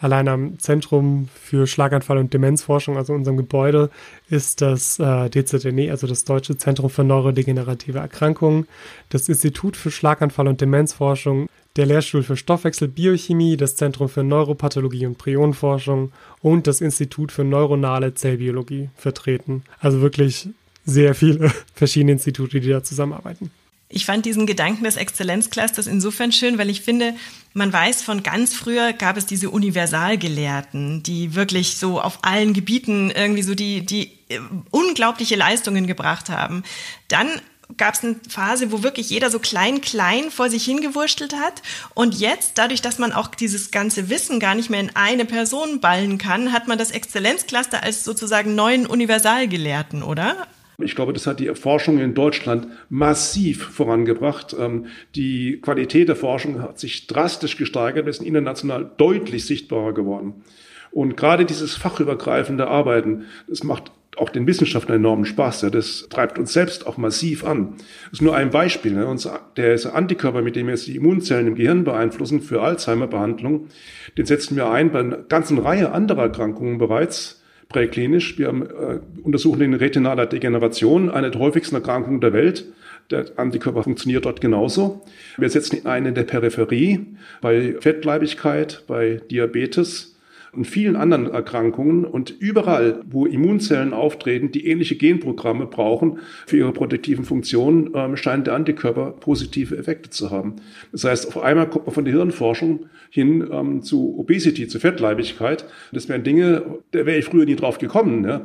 Allein 0.00 0.26
am 0.26 0.58
Zentrum 0.58 1.28
für 1.40 1.68
Schlaganfall 1.68 2.18
und 2.18 2.34
Demenzforschung, 2.34 2.96
also 2.96 3.12
unserem 3.12 3.36
Gebäude, 3.36 3.88
ist 4.28 4.62
das 4.62 4.98
äh, 4.98 5.30
DZNE, 5.30 5.92
also 5.92 6.08
das 6.08 6.24
Deutsche 6.24 6.56
Zentrum 6.56 6.90
für 6.90 7.04
Neurodegenerative 7.04 8.00
Erkrankungen, 8.00 8.66
das 9.10 9.28
Institut 9.28 9.76
für 9.76 9.92
Schlaganfall 9.92 10.48
und 10.48 10.60
Demenzforschung, 10.60 11.48
der 11.76 11.86
Lehrstuhl 11.86 12.22
für 12.22 12.36
Stoffwechselbiochemie, 12.36 13.56
das 13.56 13.76
Zentrum 13.76 14.08
für 14.08 14.24
Neuropathologie 14.24 15.06
und 15.06 15.18
Prionenforschung 15.18 16.12
und 16.40 16.66
das 16.66 16.80
Institut 16.80 17.32
für 17.32 17.44
neuronale 17.44 18.14
Zellbiologie 18.14 18.88
vertreten. 18.96 19.62
Also 19.80 20.00
wirklich 20.00 20.48
sehr 20.84 21.14
viele 21.14 21.52
verschiedene 21.74 22.12
Institute, 22.12 22.60
die 22.60 22.68
da 22.68 22.82
zusammenarbeiten. 22.82 23.50
Ich 23.88 24.04
fand 24.04 24.26
diesen 24.26 24.46
Gedanken 24.46 24.82
des 24.82 24.96
Exzellenzclusters 24.96 25.86
insofern 25.86 26.32
schön, 26.32 26.58
weil 26.58 26.70
ich 26.70 26.80
finde, 26.80 27.14
man 27.54 27.72
weiß 27.72 28.02
von 28.02 28.24
ganz 28.24 28.52
früher 28.52 28.92
gab 28.92 29.16
es 29.16 29.26
diese 29.26 29.48
Universalgelehrten, 29.50 31.04
die 31.04 31.36
wirklich 31.36 31.76
so 31.76 32.00
auf 32.00 32.18
allen 32.22 32.52
Gebieten 32.52 33.12
irgendwie 33.12 33.42
so 33.42 33.54
die, 33.54 33.86
die 33.86 34.10
äh, 34.28 34.40
unglaubliche 34.70 35.36
Leistungen 35.36 35.86
gebracht 35.86 36.30
haben. 36.30 36.64
Dann 37.06 37.28
gab 37.76 37.94
es 37.94 38.04
eine 38.04 38.16
Phase, 38.28 38.72
wo 38.72 38.82
wirklich 38.82 39.10
jeder 39.10 39.30
so 39.30 39.38
klein, 39.38 39.80
klein 39.80 40.30
vor 40.30 40.50
sich 40.50 40.64
hingewurschtelt 40.64 41.34
hat. 41.34 41.62
Und 41.94 42.14
jetzt, 42.14 42.58
dadurch, 42.58 42.82
dass 42.82 42.98
man 42.98 43.12
auch 43.12 43.28
dieses 43.28 43.70
ganze 43.70 44.08
Wissen 44.08 44.40
gar 44.40 44.54
nicht 44.54 44.70
mehr 44.70 44.80
in 44.80 44.94
eine 44.94 45.24
Person 45.24 45.80
ballen 45.80 46.18
kann, 46.18 46.52
hat 46.52 46.68
man 46.68 46.78
das 46.78 46.90
Exzellenzcluster 46.90 47.82
als 47.82 48.04
sozusagen 48.04 48.54
neuen 48.54 48.86
Universalgelehrten, 48.86 50.02
oder? 50.02 50.46
Ich 50.78 50.94
glaube, 50.94 51.14
das 51.14 51.26
hat 51.26 51.40
die 51.40 51.54
Forschung 51.54 51.98
in 51.98 52.14
Deutschland 52.14 52.68
massiv 52.90 53.64
vorangebracht. 53.64 54.54
Ähm, 54.58 54.86
die 55.14 55.58
Qualität 55.62 56.08
der 56.08 56.16
Forschung 56.16 56.60
hat 56.60 56.78
sich 56.78 57.06
drastisch 57.06 57.56
gesteigert, 57.56 58.04
wir 58.04 58.12
sind 58.12 58.26
international 58.26 58.90
deutlich 58.98 59.46
sichtbarer 59.46 59.94
geworden. 59.94 60.44
Und 60.90 61.16
gerade 61.16 61.46
dieses 61.46 61.74
fachübergreifende 61.74 62.68
Arbeiten, 62.68 63.24
das 63.48 63.64
macht 63.64 63.90
auch 64.16 64.30
den 64.30 64.46
Wissenschaftlern 64.46 64.98
enormen 64.98 65.26
Spaß. 65.26 65.62
Ja, 65.62 65.70
das 65.70 66.08
treibt 66.10 66.38
uns 66.38 66.52
selbst 66.52 66.86
auch 66.86 66.96
massiv 66.96 67.44
an. 67.44 67.74
Das 68.04 68.14
ist 68.14 68.22
nur 68.22 68.34
ein 68.34 68.50
Beispiel. 68.50 68.92
Ne? 68.92 69.16
Der 69.56 69.94
Antikörper, 69.94 70.42
mit 70.42 70.56
dem 70.56 70.66
wir 70.66 70.74
jetzt 70.74 70.86
die 70.86 70.96
Immunzellen 70.96 71.46
im 71.46 71.54
Gehirn 71.54 71.84
beeinflussen 71.84 72.40
für 72.40 72.62
Alzheimer-Behandlung, 72.62 73.68
den 74.16 74.26
setzen 74.26 74.56
wir 74.56 74.70
ein 74.70 74.90
bei 74.90 75.00
einer 75.00 75.18
ganzen 75.18 75.58
Reihe 75.58 75.92
anderer 75.92 76.22
Erkrankungen 76.22 76.78
bereits 76.78 77.42
präklinisch. 77.68 78.38
Wir 78.38 78.48
haben, 78.48 78.62
äh, 78.62 79.00
untersuchen 79.22 79.60
den 79.60 79.74
retinaler 79.74 80.26
Degeneration, 80.26 81.10
eine 81.10 81.30
der 81.30 81.40
häufigsten 81.40 81.74
Erkrankungen 81.74 82.20
der 82.20 82.32
Welt. 82.32 82.64
Der 83.10 83.26
Antikörper 83.36 83.84
funktioniert 83.84 84.24
dort 84.24 84.40
genauso. 84.40 85.04
Wir 85.36 85.48
setzen 85.48 85.76
ihn 85.76 85.86
ein 85.86 86.06
in 86.06 86.14
der 86.14 86.24
Peripherie 86.24 87.06
bei 87.40 87.76
Fettleibigkeit, 87.80 88.82
bei 88.86 89.20
Diabetes 89.30 90.15
und 90.56 90.66
vielen 90.66 90.96
anderen 90.96 91.30
Erkrankungen 91.30 92.04
und 92.04 92.30
überall, 92.30 93.02
wo 93.08 93.26
Immunzellen 93.26 93.92
auftreten, 93.92 94.50
die 94.50 94.66
ähnliche 94.66 94.96
Genprogramme 94.96 95.66
brauchen 95.66 96.18
für 96.46 96.56
ihre 96.56 96.72
protektiven 96.72 97.24
Funktionen, 97.24 97.94
äh, 97.94 98.16
scheint 98.16 98.46
der 98.46 98.54
Antikörper 98.54 99.12
positive 99.12 99.76
Effekte 99.76 100.10
zu 100.10 100.30
haben. 100.30 100.56
Das 100.92 101.04
heißt, 101.04 101.28
auf 101.28 101.42
einmal 101.42 101.68
kommt 101.68 101.86
man 101.86 101.94
von 101.94 102.04
der 102.04 102.14
Hirnforschung 102.14 102.86
hin 103.10 103.46
ähm, 103.50 103.82
zu 103.82 104.18
Obesity, 104.18 104.66
zu 104.68 104.80
Fettleibigkeit. 104.80 105.66
Das 105.92 106.08
wären 106.08 106.24
Dinge, 106.24 106.80
da 106.90 107.06
wäre 107.06 107.18
ich 107.18 107.26
früher 107.26 107.44
nie 107.44 107.56
drauf 107.56 107.78
gekommen. 107.78 108.22
Ne? 108.22 108.42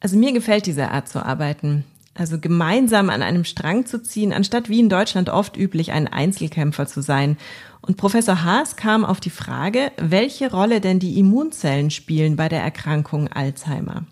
Also 0.00 0.18
mir 0.18 0.32
gefällt 0.32 0.66
diese 0.66 0.90
Art 0.90 1.08
zu 1.08 1.24
arbeiten. 1.24 1.84
Also 2.14 2.38
gemeinsam 2.38 3.08
an 3.08 3.22
einem 3.22 3.44
Strang 3.44 3.86
zu 3.86 4.02
ziehen, 4.02 4.32
anstatt 4.32 4.68
wie 4.68 4.80
in 4.80 4.88
Deutschland 4.88 5.30
oft 5.30 5.56
üblich 5.56 5.92
ein 5.92 6.08
Einzelkämpfer 6.08 6.86
zu 6.86 7.02
sein 7.02 7.36
und 7.82 7.96
Professor 7.96 8.44
Haas 8.44 8.76
kam 8.76 9.04
auf 9.04 9.20
die 9.20 9.30
Frage, 9.30 9.92
welche 9.96 10.50
Rolle 10.50 10.80
denn 10.80 10.98
die 10.98 11.18
Immunzellen 11.18 11.90
spielen 11.90 12.36
bei 12.36 12.48
der 12.48 12.60
Erkrankung 12.60 13.28
Alzheimer. 13.28 14.04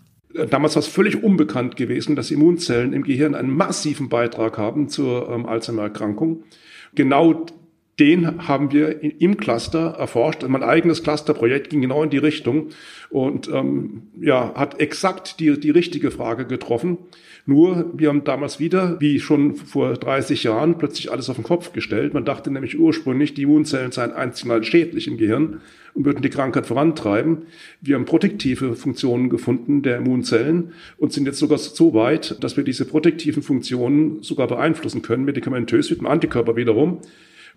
Damals 0.49 0.75
war 0.75 0.81
es 0.81 0.87
völlig 0.87 1.23
unbekannt 1.23 1.75
gewesen, 1.75 2.15
dass 2.15 2.31
Immunzellen 2.31 2.93
im 2.93 3.03
Gehirn 3.03 3.35
einen 3.35 3.55
massiven 3.55 4.09
Beitrag 4.09 4.57
haben 4.57 4.89
zur 4.89 5.29
ähm, 5.29 5.45
Alzheimer-Erkrankung. 5.45 6.43
Genau 6.95 7.45
den 7.99 8.47
haben 8.47 8.71
wir 8.71 9.01
im 9.21 9.37
Cluster 9.37 9.95
erforscht. 9.97 10.43
Mein 10.47 10.63
eigenes 10.63 11.03
Clusterprojekt 11.03 11.69
ging 11.69 11.81
genau 11.81 12.03
in 12.03 12.09
die 12.09 12.17
Richtung 12.17 12.69
und 13.09 13.49
ähm, 13.49 14.03
ja, 14.19 14.53
hat 14.55 14.79
exakt 14.79 15.39
die, 15.39 15.59
die 15.59 15.71
richtige 15.71 16.11
Frage 16.11 16.45
getroffen. 16.45 16.97
Nur, 17.45 17.91
wir 17.97 18.09
haben 18.09 18.23
damals 18.23 18.59
wieder, 18.59 19.01
wie 19.01 19.19
schon 19.19 19.55
vor 19.55 19.93
30 19.93 20.43
Jahren, 20.43 20.77
plötzlich 20.77 21.11
alles 21.11 21.29
auf 21.29 21.35
den 21.35 21.43
Kopf 21.43 21.73
gestellt. 21.73 22.13
Man 22.13 22.23
dachte 22.23 22.51
nämlich 22.51 22.77
ursprünglich, 22.77 23.33
die 23.33 23.43
Immunzellen 23.43 23.91
seien 23.91 24.11
einzeln 24.11 24.63
schädlich 24.63 25.07
im 25.07 25.17
Gehirn 25.17 25.61
und 25.93 26.05
würden 26.05 26.21
die 26.21 26.29
Krankheit 26.29 26.67
vorantreiben. 26.67 27.39
Wir 27.81 27.95
haben 27.95 28.05
protektive 28.05 28.75
Funktionen 28.75 29.29
gefunden 29.29 29.81
der 29.81 29.97
Immunzellen 29.97 30.73
und 30.97 31.11
sind 31.11 31.25
jetzt 31.25 31.39
sogar 31.39 31.57
so 31.57 31.93
weit, 31.93 32.41
dass 32.43 32.55
wir 32.55 32.63
diese 32.63 32.85
protektiven 32.85 33.41
Funktionen 33.41 34.21
sogar 34.21 34.47
beeinflussen 34.47 35.01
können, 35.01 35.25
medikamentös 35.25 35.89
mit 35.89 35.99
dem 35.99 36.07
Antikörper 36.07 36.55
wiederum 36.55 36.99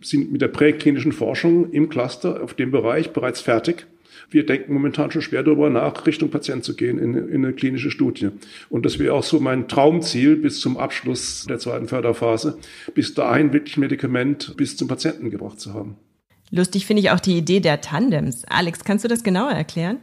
sind 0.03 0.33
mit 0.33 0.41
der 0.41 0.49
präklinischen 0.49 1.12
Forschung 1.12 1.71
im 1.73 1.88
Cluster 1.88 2.43
auf 2.43 2.55
dem 2.55 2.71
Bereich 2.71 3.12
bereits 3.12 3.41
fertig. 3.41 3.87
Wir 4.31 4.47
denken 4.47 4.73
momentan 4.73 5.11
schon 5.11 5.23
schwer 5.23 5.43
darüber 5.43 5.69
nach, 5.71 6.07
Richtung 6.07 6.31
Patient 6.31 6.65
zu 6.65 6.75
gehen 6.75 6.99
in, 6.99 7.15
in 7.15 7.45
eine 7.45 7.53
klinische 7.53 7.91
Studie. 7.91 8.31
Und 8.69 8.87
das 8.87 8.99
wäre 8.99 9.15
auch 9.15 9.25
so 9.25 9.41
mein 9.41 9.69
Traumziel 9.69 10.37
bis 10.37 10.61
zum 10.61 10.77
Abschluss 10.77 11.47
der 11.49 11.59
zweiten 11.59 11.88
Förderphase, 11.88 12.59
bis 12.95 13.15
dahin 13.15 13.53
wirklich 13.53 13.77
Medikament 13.77 14.55
bis 14.57 14.77
zum 14.77 14.88
Patienten 14.88 15.31
gebracht 15.31 15.61
zu 15.61 15.75
haben. 15.75 15.97
Lustig 16.51 16.87
finde 16.87 17.03
ich 17.03 17.11
auch 17.11 17.21
die 17.21 17.38
Idee 17.38 17.61
der 17.61 17.81
Tandems. 17.81 18.45
Alex, 18.45 18.85
kannst 18.85 19.05
du 19.05 19.09
das 19.09 19.23
genauer 19.23 19.53
erklären? 19.53 19.99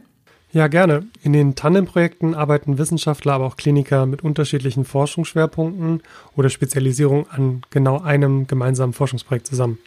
Ja, 0.52 0.66
gerne. 0.66 1.06
In 1.22 1.32
den 1.32 1.54
Tandem-Projekten 1.54 2.34
arbeiten 2.34 2.78
Wissenschaftler, 2.78 3.34
aber 3.34 3.46
auch 3.46 3.56
Kliniker 3.56 4.06
mit 4.06 4.22
unterschiedlichen 4.22 4.84
Forschungsschwerpunkten 4.84 6.02
oder 6.36 6.48
Spezialisierung 6.48 7.28
an 7.30 7.62
genau 7.70 8.00
einem 8.00 8.46
gemeinsamen 8.46 8.92
Forschungsprojekt 8.92 9.46
zusammen. 9.46 9.78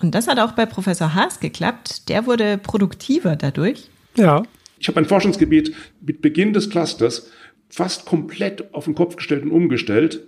Und 0.00 0.14
das 0.14 0.28
hat 0.28 0.38
auch 0.38 0.52
bei 0.52 0.66
Professor 0.66 1.14
Haas 1.14 1.40
geklappt. 1.40 2.08
Der 2.08 2.26
wurde 2.26 2.58
produktiver 2.58 3.36
dadurch. 3.36 3.88
Ja. 4.16 4.42
Ich 4.78 4.88
habe 4.88 5.00
mein 5.00 5.08
Forschungsgebiet 5.08 5.74
mit 6.00 6.22
Beginn 6.22 6.52
des 6.52 6.70
Clusters 6.70 7.30
fast 7.68 8.04
komplett 8.04 8.74
auf 8.74 8.84
den 8.84 8.94
Kopf 8.94 9.16
gestellt 9.16 9.44
und 9.44 9.50
umgestellt. 9.50 10.20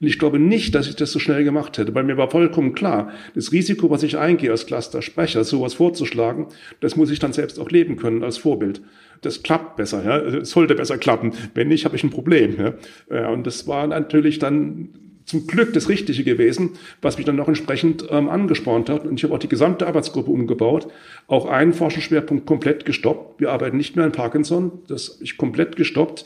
Und 0.00 0.06
ich 0.06 0.18
glaube 0.18 0.38
nicht, 0.38 0.74
dass 0.74 0.88
ich 0.88 0.94
das 0.94 1.10
so 1.10 1.18
schnell 1.18 1.42
gemacht 1.42 1.76
hätte, 1.76 1.94
weil 1.94 2.04
mir 2.04 2.16
war 2.16 2.30
vollkommen 2.30 2.72
klar, 2.72 3.10
das 3.34 3.50
Risiko, 3.50 3.90
was 3.90 4.04
ich 4.04 4.16
eingehe 4.16 4.50
als 4.50 4.66
Cluster-Sprecher, 4.66 5.42
sowas 5.42 5.74
vorzuschlagen, 5.74 6.46
das 6.80 6.94
muss 6.94 7.10
ich 7.10 7.18
dann 7.18 7.32
selbst 7.32 7.58
auch 7.58 7.70
leben 7.70 7.96
können 7.96 8.22
als 8.22 8.38
Vorbild. 8.38 8.80
Das 9.22 9.42
klappt 9.42 9.76
besser, 9.76 10.04
ja. 10.04 10.18
Es 10.18 10.50
sollte 10.50 10.76
besser 10.76 10.98
klappen. 10.98 11.32
Wenn 11.54 11.68
nicht, 11.68 11.84
habe 11.84 11.96
ich 11.96 12.04
ein 12.04 12.10
Problem. 12.10 12.76
Ja. 13.10 13.28
Und 13.30 13.46
das 13.48 13.66
war 13.66 13.88
natürlich 13.88 14.38
dann 14.38 14.90
zum 15.24 15.46
Glück 15.46 15.74
das 15.74 15.88
Richtige 15.88 16.24
gewesen, 16.24 16.70
was 17.02 17.18
mich 17.18 17.26
dann 17.26 17.36
noch 17.36 17.48
entsprechend 17.48 18.06
ähm, 18.10 18.28
angespornt 18.28 18.88
hat. 18.88 19.04
Und 19.04 19.18
ich 19.18 19.24
habe 19.24 19.34
auch 19.34 19.38
die 19.38 19.48
gesamte 19.48 19.86
Arbeitsgruppe 19.86 20.30
umgebaut, 20.30 20.88
auch 21.26 21.46
einen 21.46 21.74
Forschungsschwerpunkt 21.74 22.46
komplett 22.46 22.86
gestoppt. 22.86 23.40
Wir 23.40 23.50
arbeiten 23.50 23.76
nicht 23.76 23.94
mehr 23.94 24.06
an 24.06 24.12
Parkinson, 24.12 24.80
das 24.88 25.14
habe 25.14 25.24
ich 25.24 25.36
komplett 25.36 25.76
gestoppt, 25.76 26.24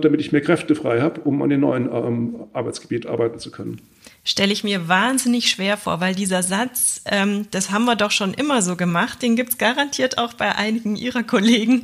damit 0.00 0.20
ich 0.20 0.32
mehr 0.32 0.40
Kräfte 0.40 0.74
frei 0.74 1.00
habe, 1.00 1.20
um 1.22 1.42
an 1.42 1.50
den 1.50 1.60
neuen 1.60 1.86
ähm, 1.92 2.36
Arbeitsgebiet 2.52 3.06
arbeiten 3.06 3.38
zu 3.38 3.50
können 3.50 3.80
stelle 4.26 4.52
ich 4.52 4.64
mir 4.64 4.88
wahnsinnig 4.88 5.48
schwer 5.48 5.76
vor, 5.76 6.00
weil 6.00 6.14
dieser 6.14 6.42
Satz, 6.42 7.00
ähm, 7.06 7.46
das 7.52 7.70
haben 7.70 7.84
wir 7.84 7.94
doch 7.94 8.10
schon 8.10 8.34
immer 8.34 8.60
so 8.60 8.74
gemacht, 8.76 9.22
den 9.22 9.36
gibt's 9.36 9.56
garantiert 9.56 10.18
auch 10.18 10.34
bei 10.34 10.54
einigen 10.54 10.96
Ihrer 10.96 11.22
Kollegen. 11.22 11.82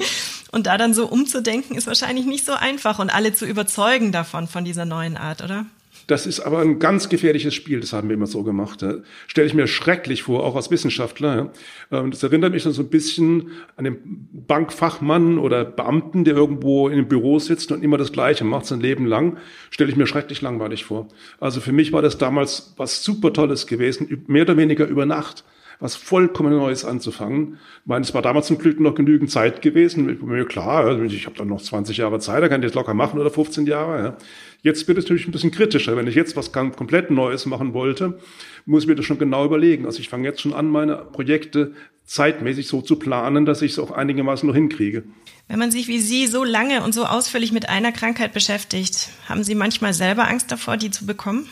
Und 0.50 0.66
da 0.66 0.76
dann 0.76 0.92
so 0.92 1.06
umzudenken, 1.06 1.76
ist 1.76 1.86
wahrscheinlich 1.86 2.26
nicht 2.26 2.44
so 2.44 2.52
einfach 2.52 2.98
und 2.98 3.14
alle 3.14 3.32
zu 3.32 3.46
überzeugen 3.46 4.12
davon, 4.12 4.48
von 4.48 4.64
dieser 4.64 4.84
neuen 4.84 5.16
Art, 5.16 5.42
oder? 5.42 5.66
Das 6.06 6.26
ist 6.26 6.40
aber 6.40 6.60
ein 6.60 6.78
ganz 6.78 7.08
gefährliches 7.08 7.54
Spiel, 7.54 7.80
das 7.80 7.92
haben 7.92 8.08
wir 8.08 8.14
immer 8.14 8.26
so 8.26 8.42
gemacht. 8.42 8.82
Ja. 8.82 8.94
Stelle 9.26 9.46
ich 9.46 9.54
mir 9.54 9.66
schrecklich 9.66 10.24
vor, 10.24 10.44
auch 10.44 10.56
als 10.56 10.70
Wissenschaftler. 10.70 11.52
Ja. 11.90 12.00
Ähm, 12.00 12.10
das 12.10 12.22
erinnert 12.22 12.52
mich 12.52 12.64
dann 12.64 12.72
so 12.72 12.82
ein 12.82 12.88
bisschen 12.88 13.50
an 13.76 13.84
den 13.84 14.28
Bankfachmann 14.32 15.38
oder 15.38 15.64
Beamten, 15.64 16.24
der 16.24 16.34
irgendwo 16.34 16.88
in 16.88 16.94
einem 16.94 17.08
Büro 17.08 17.38
sitzt 17.38 17.70
und 17.72 17.84
immer 17.84 17.98
das 17.98 18.12
Gleiche 18.12 18.44
macht, 18.44 18.66
sein 18.66 18.80
Leben 18.80 19.06
lang. 19.06 19.36
Stelle 19.70 19.90
ich 19.90 19.96
mir 19.96 20.06
schrecklich 20.06 20.42
langweilig 20.42 20.84
vor. 20.84 21.08
Also 21.40 21.60
für 21.60 21.72
mich 21.72 21.92
war 21.92 22.02
das 22.02 22.18
damals 22.18 22.74
was 22.76 23.04
super 23.04 23.32
Tolles 23.32 23.66
gewesen, 23.66 24.24
mehr 24.26 24.42
oder 24.42 24.56
weniger 24.56 24.86
über 24.86 25.06
Nacht 25.06 25.44
was 25.82 25.96
vollkommen 25.96 26.56
Neues 26.56 26.84
anzufangen. 26.84 27.58
Ich 27.80 27.86
meine, 27.86 28.04
es 28.04 28.14
war 28.14 28.22
damals 28.22 28.46
zum 28.46 28.56
Glück 28.56 28.78
noch 28.78 28.94
genügend 28.94 29.32
Zeit 29.32 29.62
gewesen. 29.62 30.06
Mir 30.24 30.44
klar, 30.44 30.84
also 30.84 31.02
ich 31.02 31.26
habe 31.26 31.36
dann 31.36 31.48
noch 31.48 31.60
20 31.60 31.96
Jahre 31.96 32.20
Zeit, 32.20 32.40
da 32.40 32.48
kann 32.48 32.62
ich 32.62 32.68
das 32.68 32.76
locker 32.76 32.94
machen 32.94 33.18
oder 33.18 33.30
15 33.30 33.66
Jahre. 33.66 34.02
Ja. 34.02 34.16
Jetzt 34.62 34.86
wird 34.86 34.96
es 34.96 35.04
natürlich 35.04 35.26
ein 35.26 35.32
bisschen 35.32 35.50
kritischer. 35.50 35.96
Wenn 35.96 36.06
ich 36.06 36.14
jetzt 36.14 36.36
was 36.36 36.52
komplett 36.52 37.10
Neues 37.10 37.46
machen 37.46 37.74
wollte, 37.74 38.20
muss 38.64 38.84
ich 38.84 38.88
mir 38.88 38.94
das 38.94 39.04
schon 39.04 39.18
genau 39.18 39.44
überlegen. 39.44 39.86
Also 39.86 39.98
ich 39.98 40.08
fange 40.08 40.26
jetzt 40.26 40.40
schon 40.40 40.54
an, 40.54 40.68
meine 40.68 40.96
Projekte 40.96 41.74
zeitmäßig 42.04 42.68
so 42.68 42.80
zu 42.80 42.96
planen, 42.96 43.44
dass 43.44 43.62
ich 43.62 43.72
es 43.72 43.78
auch 43.78 43.90
einigermaßen 43.90 44.46
noch 44.46 44.54
hinkriege. 44.54 45.02
Wenn 45.48 45.58
man 45.58 45.72
sich 45.72 45.88
wie 45.88 45.98
Sie 45.98 46.28
so 46.28 46.44
lange 46.44 46.82
und 46.84 46.94
so 46.94 47.04
ausführlich 47.04 47.52
mit 47.52 47.68
einer 47.68 47.90
Krankheit 47.90 48.32
beschäftigt, 48.32 49.10
haben 49.28 49.42
Sie 49.42 49.54
manchmal 49.54 49.92
selber 49.94 50.28
Angst 50.28 50.52
davor, 50.52 50.76
die 50.76 50.90
zu 50.90 51.06
bekommen? 51.06 51.48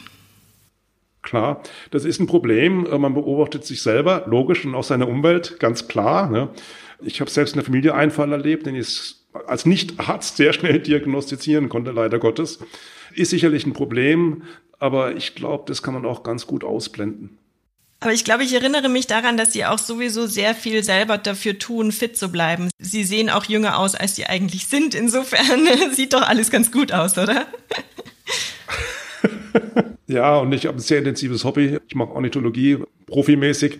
Klar, 1.23 1.63
das 1.91 2.05
ist 2.05 2.21
ein 2.21 2.27
Problem. 2.27 2.85
Man 3.01 3.15
beobachtet 3.15 3.65
sich 3.65 3.83
selber, 3.83 4.25
logisch, 4.27 4.65
und 4.65 4.75
auch 4.75 4.85
seine 4.85 5.07
Umwelt, 5.07 5.59
ganz 5.61 5.87
klar. 5.87 6.31
Ne? 6.31 6.49
Ich 7.03 7.21
habe 7.21 7.31
selbst 7.31 7.53
in 7.53 7.59
der 7.59 7.65
Familie 7.65 7.95
einen 7.95 8.11
Fall 8.11 8.33
erlebt, 8.33 8.67
den 8.67 8.75
ich 8.75 9.17
als 9.47 9.67
Nicht-Arzt 9.67 10.37
sehr 10.37 10.53
schnell 10.53 10.81
diagnostizieren 10.81 11.69
konnte, 11.69 11.93
leider 11.93 12.19
Gottes. 12.19 12.59
Ist 13.15 13.31
sicherlich 13.31 13.67
ein 13.67 13.73
Problem, 13.73 14.43
aber 14.79 15.17
ich 15.17 15.35
glaube, 15.35 15.65
das 15.67 15.83
kann 15.83 15.95
man 15.95 16.07
auch 16.07 16.23
ganz 16.23 16.47
gut 16.47 16.65
ausblenden. 16.65 17.39
Aber 18.01 18.15
ich 18.15 18.25
glaube, 18.25 18.45
ich 18.45 18.55
erinnere 18.55 18.89
mich 18.89 19.07
daran, 19.07 19.37
dass 19.37 19.53
Sie 19.53 19.67
auch 19.67 19.79
sowieso 19.79 20.27
sehr 20.27 20.55
viel 20.55 20.83
selber 20.83 21.19
dafür 21.19 21.59
tun, 21.59 21.93
fit 21.93 22.17
zu 22.17 22.33
bleiben. 22.33 22.71
Sie 22.79 23.05
sehen 23.05 23.29
auch 23.29 23.45
jünger 23.45 23.79
aus, 23.79 23.95
als 23.95 24.17
Sie 24.17 24.25
eigentlich 24.25 24.69
sind. 24.69 24.95
Insofern 24.95 25.69
sieht 25.93 26.15
doch 26.15 26.23
alles 26.23 26.51
ganz 26.51 26.73
gut 26.73 26.93
aus, 26.93 27.19
oder? 27.19 27.47
ja, 30.07 30.39
und 30.39 30.53
ich 30.53 30.65
habe 30.65 30.79
ein 30.79 30.81
sehr 30.81 30.99
intensives 30.99 31.45
Hobby. 31.45 31.79
Ich 31.89 31.95
mache 31.95 32.13
Ornithologie 32.13 32.79
profimäßig 33.07 33.79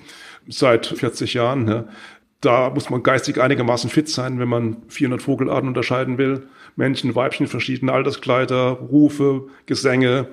seit 0.49 0.87
40 0.87 1.33
Jahren. 1.33 1.65
Ne? 1.65 1.89
Da 2.41 2.71
muss 2.71 2.89
man 2.89 3.03
geistig 3.03 3.41
einigermaßen 3.41 3.91
fit 3.91 4.09
sein, 4.09 4.39
wenn 4.39 4.49
man 4.49 4.79
400 4.89 5.21
Vogelarten 5.21 5.69
unterscheiden 5.69 6.17
will. 6.17 6.49
Männchen, 6.77 7.15
Weibchen, 7.15 7.47
verschiedene 7.47 7.93
Alterskleider, 7.93 8.71
Rufe, 8.91 9.49
Gesänge. 9.67 10.29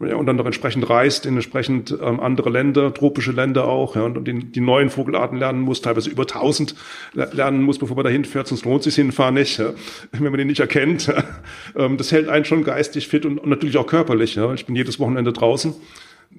Ja, 0.00 0.14
und 0.14 0.26
dann 0.26 0.36
noch 0.36 0.46
entsprechend 0.46 0.88
reist 0.88 1.26
in 1.26 1.34
entsprechend 1.34 1.90
ähm, 1.90 2.20
andere 2.20 2.50
Länder, 2.50 2.94
tropische 2.94 3.32
Länder 3.32 3.66
auch, 3.66 3.96
ja, 3.96 4.02
und 4.02 4.28
die, 4.28 4.44
die 4.44 4.60
neuen 4.60 4.90
Vogelarten 4.90 5.36
lernen 5.36 5.60
muss, 5.60 5.82
teilweise 5.82 6.08
über 6.08 6.22
1000 6.22 6.76
lernen 7.14 7.62
muss, 7.62 7.80
bevor 7.80 7.96
man 7.96 8.04
dahin 8.04 8.24
fährt, 8.24 8.46
sonst 8.46 8.64
lohnt 8.64 8.84
sich 8.84 8.94
hinfahren 8.94 9.34
nicht, 9.34 9.58
ja, 9.58 9.72
wenn 10.12 10.22
man 10.22 10.38
den 10.38 10.46
nicht 10.46 10.60
erkennt. 10.60 11.12
Ähm, 11.76 11.96
das 11.96 12.12
hält 12.12 12.28
einen 12.28 12.44
schon 12.44 12.62
geistig 12.62 13.08
fit 13.08 13.26
und, 13.26 13.38
und 13.38 13.48
natürlich 13.48 13.76
auch 13.76 13.86
körperlich. 13.86 14.36
Ja. 14.36 14.54
Ich 14.54 14.66
bin 14.66 14.76
jedes 14.76 15.00
Wochenende 15.00 15.32
draußen, 15.32 15.74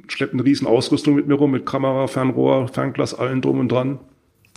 schleppe 0.07 0.33
eine 0.33 0.45
riesen 0.45 0.65
Ausrüstung 0.65 1.15
mit 1.15 1.27
mir 1.27 1.35
rum, 1.35 1.51
mit 1.51 1.65
Kamera, 1.65 2.07
Fernrohr, 2.07 2.69
Fernglas, 2.69 3.13
allen 3.13 3.41
drum 3.41 3.59
und 3.59 3.69
dran. 3.69 3.99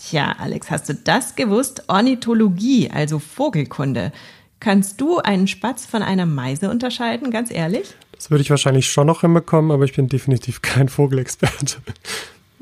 Tja, 0.09 0.35
Alex, 0.39 0.71
hast 0.71 0.89
du 0.89 0.95
das 0.95 1.37
gewusst? 1.37 1.85
Ornithologie, 1.87 2.91
also 2.91 3.19
Vogelkunde. 3.19 4.13
Kannst 4.59 5.01
du 5.01 5.19
einen 5.19 5.47
Spatz 5.47 5.87
von 5.87 6.03
einer 6.03 6.27
Meise 6.27 6.71
unterscheiden, 6.71 7.31
ganz 7.31 7.51
ehrlich? 7.51 7.95
Das 8.17 8.31
würde 8.31 8.43
ich 8.43 8.51
wahrscheinlich 8.51 8.91
schon 8.91 9.07
noch 9.07 9.21
hinbekommen, 9.21 9.71
aber 9.71 9.85
ich 9.85 9.95
bin 9.95 10.09
definitiv 10.09 10.61
kein 10.61 10.89
Vogelexperte. 10.89 11.79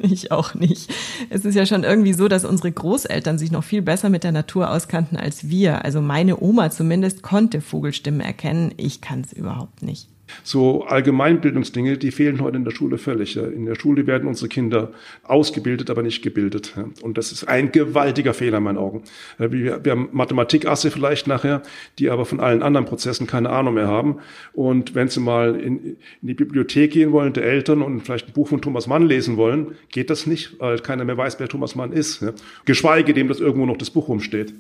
Ich 0.03 0.33
auch 0.33 0.55
nicht. 0.55 0.91
Es 1.29 1.45
ist 1.45 1.55
ja 1.55 1.67
schon 1.67 1.85
irgendwie 1.85 2.15
so, 2.15 2.27
dass 2.27 2.47
unsere 2.47 2.73
Großeltern 2.73 3.37
sich 3.39 3.51
noch 3.51 3.65
viel 3.65 3.83
besser 3.83 4.09
mit 4.09 4.25
der 4.25 4.33
Natur 4.33 4.71
auskannten 4.71 5.19
als 5.19 5.51
wir. 5.51 5.85
Also 5.85 6.01
meine 6.01 6.41
Oma 6.41 6.71
zumindest 6.71 7.21
konnte 7.21 7.61
Vogelstimmen 7.61 8.23
erkennen. 8.23 8.73
Ich 8.79 9.03
kann 9.03 9.21
es 9.21 9.35
überhaupt 9.35 9.83
nicht. 9.83 10.09
So 10.43 10.85
Allgemeinbildungsdinge, 10.85 11.99
die 11.99 12.11
fehlen 12.11 12.41
heute 12.41 12.57
in 12.57 12.65
der 12.65 12.73
Schule 12.73 12.99
völlig. 12.99 13.37
In 13.37 13.67
der 13.67 13.75
Schule 13.75 14.07
werden 14.07 14.29
unsere 14.29 14.49
Kinder 14.49 14.93
ausgebildet, 15.25 15.91
aber 15.91 16.03
nicht 16.03 16.23
gebildet. 16.23 16.75
Und 17.03 17.19
das 17.19 17.33
ist 17.33 17.45
ein 17.45 17.73
gewaltiger 17.73 18.35
Fehler 18.35 18.59
in 18.59 18.65
meinen 18.65 18.79
Augen. 18.79 19.03
Wir, 19.39 19.85
wir 19.85 19.93
haben 19.93 20.09
Mathematikasse 20.13 20.91
vielleicht 20.91 21.27
nachher, 21.27 21.63
die 21.99 22.11
aber 22.11 22.25
von 22.25 22.41
allen 22.41 22.63
anderen 22.63 22.87
Prozessen 22.87 23.27
keine 23.27 23.51
Ahnung 23.51 23.75
mehr 23.75 23.89
haben. 23.89 24.17
Und 24.53 24.95
wenn 24.95 25.09
sie 25.09 25.21
mal 25.21 25.55
in, 25.57 25.85
in 25.85 25.97
die 26.23 26.35
Bibliothek 26.35 26.93
gehen 26.93 27.13
wollen, 27.13 27.33
der 27.33 27.45
Eltern 27.45 27.83
und 27.83 28.01
vielleicht 28.01 28.29
ein 28.29 28.33
Buch 28.33 28.49
von 28.49 28.61
Thomas 28.63 28.87
Mann 28.87 29.07
lesen 29.07 29.37
wollen, 29.37 29.77
geht 29.91 30.11
das 30.11 30.27
nicht, 30.27 30.59
weil 30.61 30.79
keiner 30.81 31.05
mehr 31.05 31.17
weiß, 31.17 31.39
wer 31.39 31.49
Thomas 31.49 31.75
Mann 31.75 31.93
ist. 31.93 32.25
Geschweige 32.65 33.15
dem, 33.15 33.29
dass 33.29 33.41
irgendwo 33.41 33.67
noch 33.67 33.77
das 33.77 33.91
Buch 33.91 34.09
rumsteht 34.09 34.55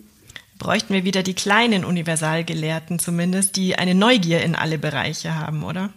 bräuchten 0.60 0.94
wir 0.94 1.04
wieder 1.04 1.24
die 1.24 1.34
kleinen 1.34 1.84
Universalgelehrten 1.84 3.00
zumindest, 3.00 3.56
die 3.56 3.74
eine 3.74 3.96
Neugier 3.96 4.42
in 4.42 4.54
alle 4.54 4.78
Bereiche 4.78 5.34
haben, 5.34 5.64
oder? 5.64 5.90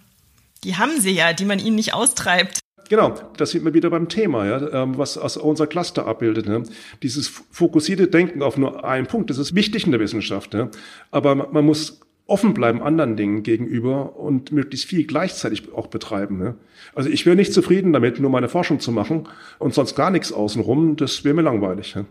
Die 0.64 0.78
haben 0.78 1.00
sie 1.00 1.12
ja, 1.12 1.34
die 1.34 1.46
man 1.46 1.60
ihnen 1.60 1.76
nicht 1.76 1.94
austreibt. 1.94 2.60
Genau, 2.90 3.14
das 3.38 3.52
sind 3.52 3.66
wir 3.66 3.74
wieder 3.74 3.90
beim 3.90 4.10
Thema, 4.10 4.46
ja, 4.46 4.84
ähm, 4.84 4.98
was 4.98 5.18
aus 5.18 5.38
unser 5.38 5.68
Cluster 5.68 6.08
abbildet. 6.08 6.48
Ne? 6.48 6.64
Dieses 7.02 7.28
fokussierte 7.28 8.08
Denken 8.08 8.42
auf 8.42 8.58
nur 8.58 8.84
einen 8.84 9.08
Punkt, 9.08 9.30
das 9.30 9.38
ist 9.38 9.54
wichtig 9.54 9.86
in 9.86 9.92
der 9.92 10.00
Wissenschaft. 10.00 10.54
Ja? 10.54 10.70
Aber 11.12 11.36
man 11.36 11.66
muss 11.66 12.02
offen 12.26 12.54
bleiben 12.54 12.82
anderen 12.82 13.18
Dingen 13.18 13.44
gegenüber 13.44 14.18
und 14.18 14.52
möglichst 14.52 14.88
viel 14.88 15.06
gleichzeitig 15.06 15.74
auch 15.74 15.88
betreiben. 15.88 16.38
Ne? 16.38 16.56
Also 16.96 17.10
ich 17.10 17.26
wäre 17.26 17.36
nicht 17.36 17.54
zufrieden 17.54 17.94
damit, 17.94 18.20
nur 18.20 18.30
meine 18.30 18.50
Forschung 18.50 18.80
zu 18.80 18.92
machen 18.92 19.28
und 19.60 19.74
sonst 19.74 19.96
gar 19.96 20.10
nichts 20.10 20.32
außenrum. 20.32 20.96
Das 20.96 21.24
wäre 21.26 21.36
mir 21.36 21.42
langweilig. 21.42 21.96
Ne? 21.96 22.06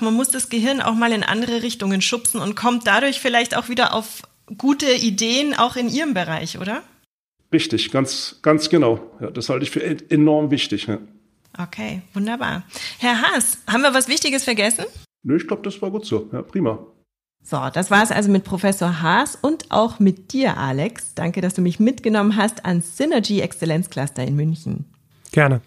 Man 0.00 0.14
muss 0.14 0.30
das 0.30 0.48
Gehirn 0.48 0.80
auch 0.80 0.94
mal 0.94 1.12
in 1.12 1.22
andere 1.22 1.62
Richtungen 1.62 2.00
schubsen 2.02 2.40
und 2.40 2.56
kommt 2.56 2.86
dadurch 2.86 3.20
vielleicht 3.20 3.56
auch 3.56 3.68
wieder 3.68 3.94
auf 3.94 4.22
gute 4.58 4.92
Ideen, 4.92 5.54
auch 5.54 5.76
in 5.76 5.88
Ihrem 5.88 6.14
Bereich, 6.14 6.58
oder? 6.58 6.82
Richtig, 7.52 7.90
ganz, 7.90 8.38
ganz 8.42 8.68
genau. 8.70 9.00
Ja, 9.20 9.30
das 9.30 9.48
halte 9.48 9.64
ich 9.64 9.70
für 9.70 9.82
enorm 10.10 10.50
wichtig. 10.50 10.86
Ja. 10.86 10.98
Okay, 11.58 12.02
wunderbar. 12.14 12.64
Herr 12.98 13.20
Haas, 13.20 13.58
haben 13.66 13.82
wir 13.82 13.92
was 13.92 14.08
Wichtiges 14.08 14.44
vergessen? 14.44 14.86
Nö, 15.22 15.36
ich 15.36 15.46
glaube, 15.46 15.62
das 15.62 15.80
war 15.82 15.90
gut 15.90 16.06
so. 16.06 16.28
Ja, 16.32 16.42
prima. 16.42 16.78
So, 17.44 17.58
das 17.72 17.90
war 17.90 18.02
es 18.02 18.10
also 18.10 18.30
mit 18.30 18.44
Professor 18.44 19.02
Haas 19.02 19.36
und 19.40 19.70
auch 19.70 19.98
mit 19.98 20.32
dir, 20.32 20.56
Alex. 20.56 21.14
Danke, 21.14 21.40
dass 21.40 21.54
du 21.54 21.60
mich 21.60 21.80
mitgenommen 21.80 22.36
hast 22.36 22.64
ans 22.64 22.96
Synergy 22.96 23.40
Exzellenzcluster 23.40 24.24
in 24.24 24.36
München. 24.36 24.84
Gerne. 25.32 25.60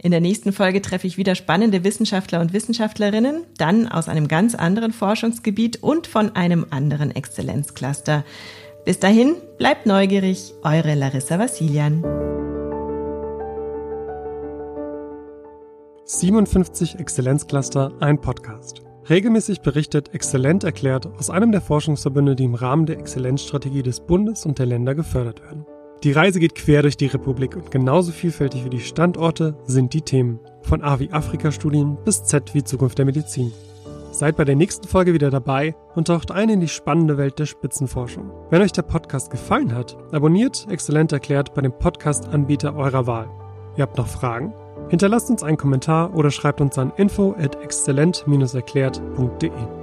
In 0.00 0.12
der 0.12 0.20
nächsten 0.20 0.52
Folge 0.52 0.80
treffe 0.80 1.08
ich 1.08 1.16
wieder 1.18 1.34
spannende 1.34 1.82
Wissenschaftler 1.82 2.40
und 2.40 2.52
Wissenschaftlerinnen, 2.52 3.42
dann 3.56 3.88
aus 3.88 4.08
einem 4.08 4.28
ganz 4.28 4.54
anderen 4.54 4.92
Forschungsgebiet 4.92 5.82
und 5.82 6.06
von 6.06 6.36
einem 6.36 6.66
anderen 6.70 7.10
Exzellenzcluster. 7.10 8.24
Bis 8.84 9.00
dahin, 9.00 9.34
bleibt 9.58 9.86
neugierig, 9.86 10.54
eure 10.62 10.94
Larissa 10.94 11.40
Vassilian. 11.40 12.04
57 16.04 17.00
Exzellenzcluster, 17.00 17.92
ein 17.98 18.20
Podcast. 18.20 18.82
Regelmäßig 19.10 19.62
berichtet 19.62 20.14
Exzellent 20.14 20.62
erklärt 20.62 21.06
aus 21.18 21.28
einem 21.28 21.50
der 21.50 21.60
Forschungsverbünde, 21.60 22.36
die 22.36 22.44
im 22.44 22.54
Rahmen 22.54 22.86
der 22.86 22.98
Exzellenzstrategie 22.98 23.82
des 23.82 24.00
Bundes 24.00 24.46
und 24.46 24.60
der 24.60 24.66
Länder 24.66 24.94
gefördert 24.94 25.42
werden. 25.42 25.66
Die 26.04 26.12
Reise 26.12 26.38
geht 26.38 26.54
quer 26.54 26.82
durch 26.82 26.96
die 26.96 27.06
Republik 27.06 27.56
und 27.56 27.72
genauso 27.72 28.12
vielfältig 28.12 28.64
wie 28.64 28.70
die 28.70 28.78
Standorte 28.78 29.56
sind 29.64 29.92
die 29.92 30.02
Themen. 30.02 30.38
Von 30.62 30.84
A 30.84 31.00
wie 31.00 31.10
Afrika-Studien 31.10 31.98
bis 32.04 32.22
Z 32.22 32.54
wie 32.54 32.62
Zukunft 32.62 32.98
der 32.98 33.04
Medizin. 33.04 33.50
Seid 34.12 34.36
bei 34.36 34.44
der 34.44 34.54
nächsten 34.54 34.86
Folge 34.86 35.12
wieder 35.12 35.30
dabei 35.30 35.74
und 35.96 36.06
taucht 36.06 36.30
ein 36.30 36.50
in 36.50 36.60
die 36.60 36.68
spannende 36.68 37.18
Welt 37.18 37.40
der 37.40 37.46
Spitzenforschung. 37.46 38.30
Wenn 38.50 38.62
euch 38.62 38.70
der 38.72 38.82
Podcast 38.82 39.30
gefallen 39.30 39.74
hat, 39.74 39.96
abonniert 40.12 40.68
Exzellent 40.70 41.10
erklärt 41.10 41.52
bei 41.54 41.62
dem 41.62 41.72
Podcast-Anbieter 41.72 42.76
eurer 42.76 43.08
Wahl. 43.08 43.28
Ihr 43.76 43.82
habt 43.82 43.98
noch 43.98 44.06
Fragen? 44.06 44.52
Hinterlasst 44.90 45.30
uns 45.30 45.42
einen 45.42 45.56
Kommentar 45.56 46.14
oder 46.14 46.30
schreibt 46.30 46.60
uns 46.60 46.78
an 46.78 46.92
info 46.96 47.34
at 47.38 47.60
exzellent-erklärt.de. 47.62 49.77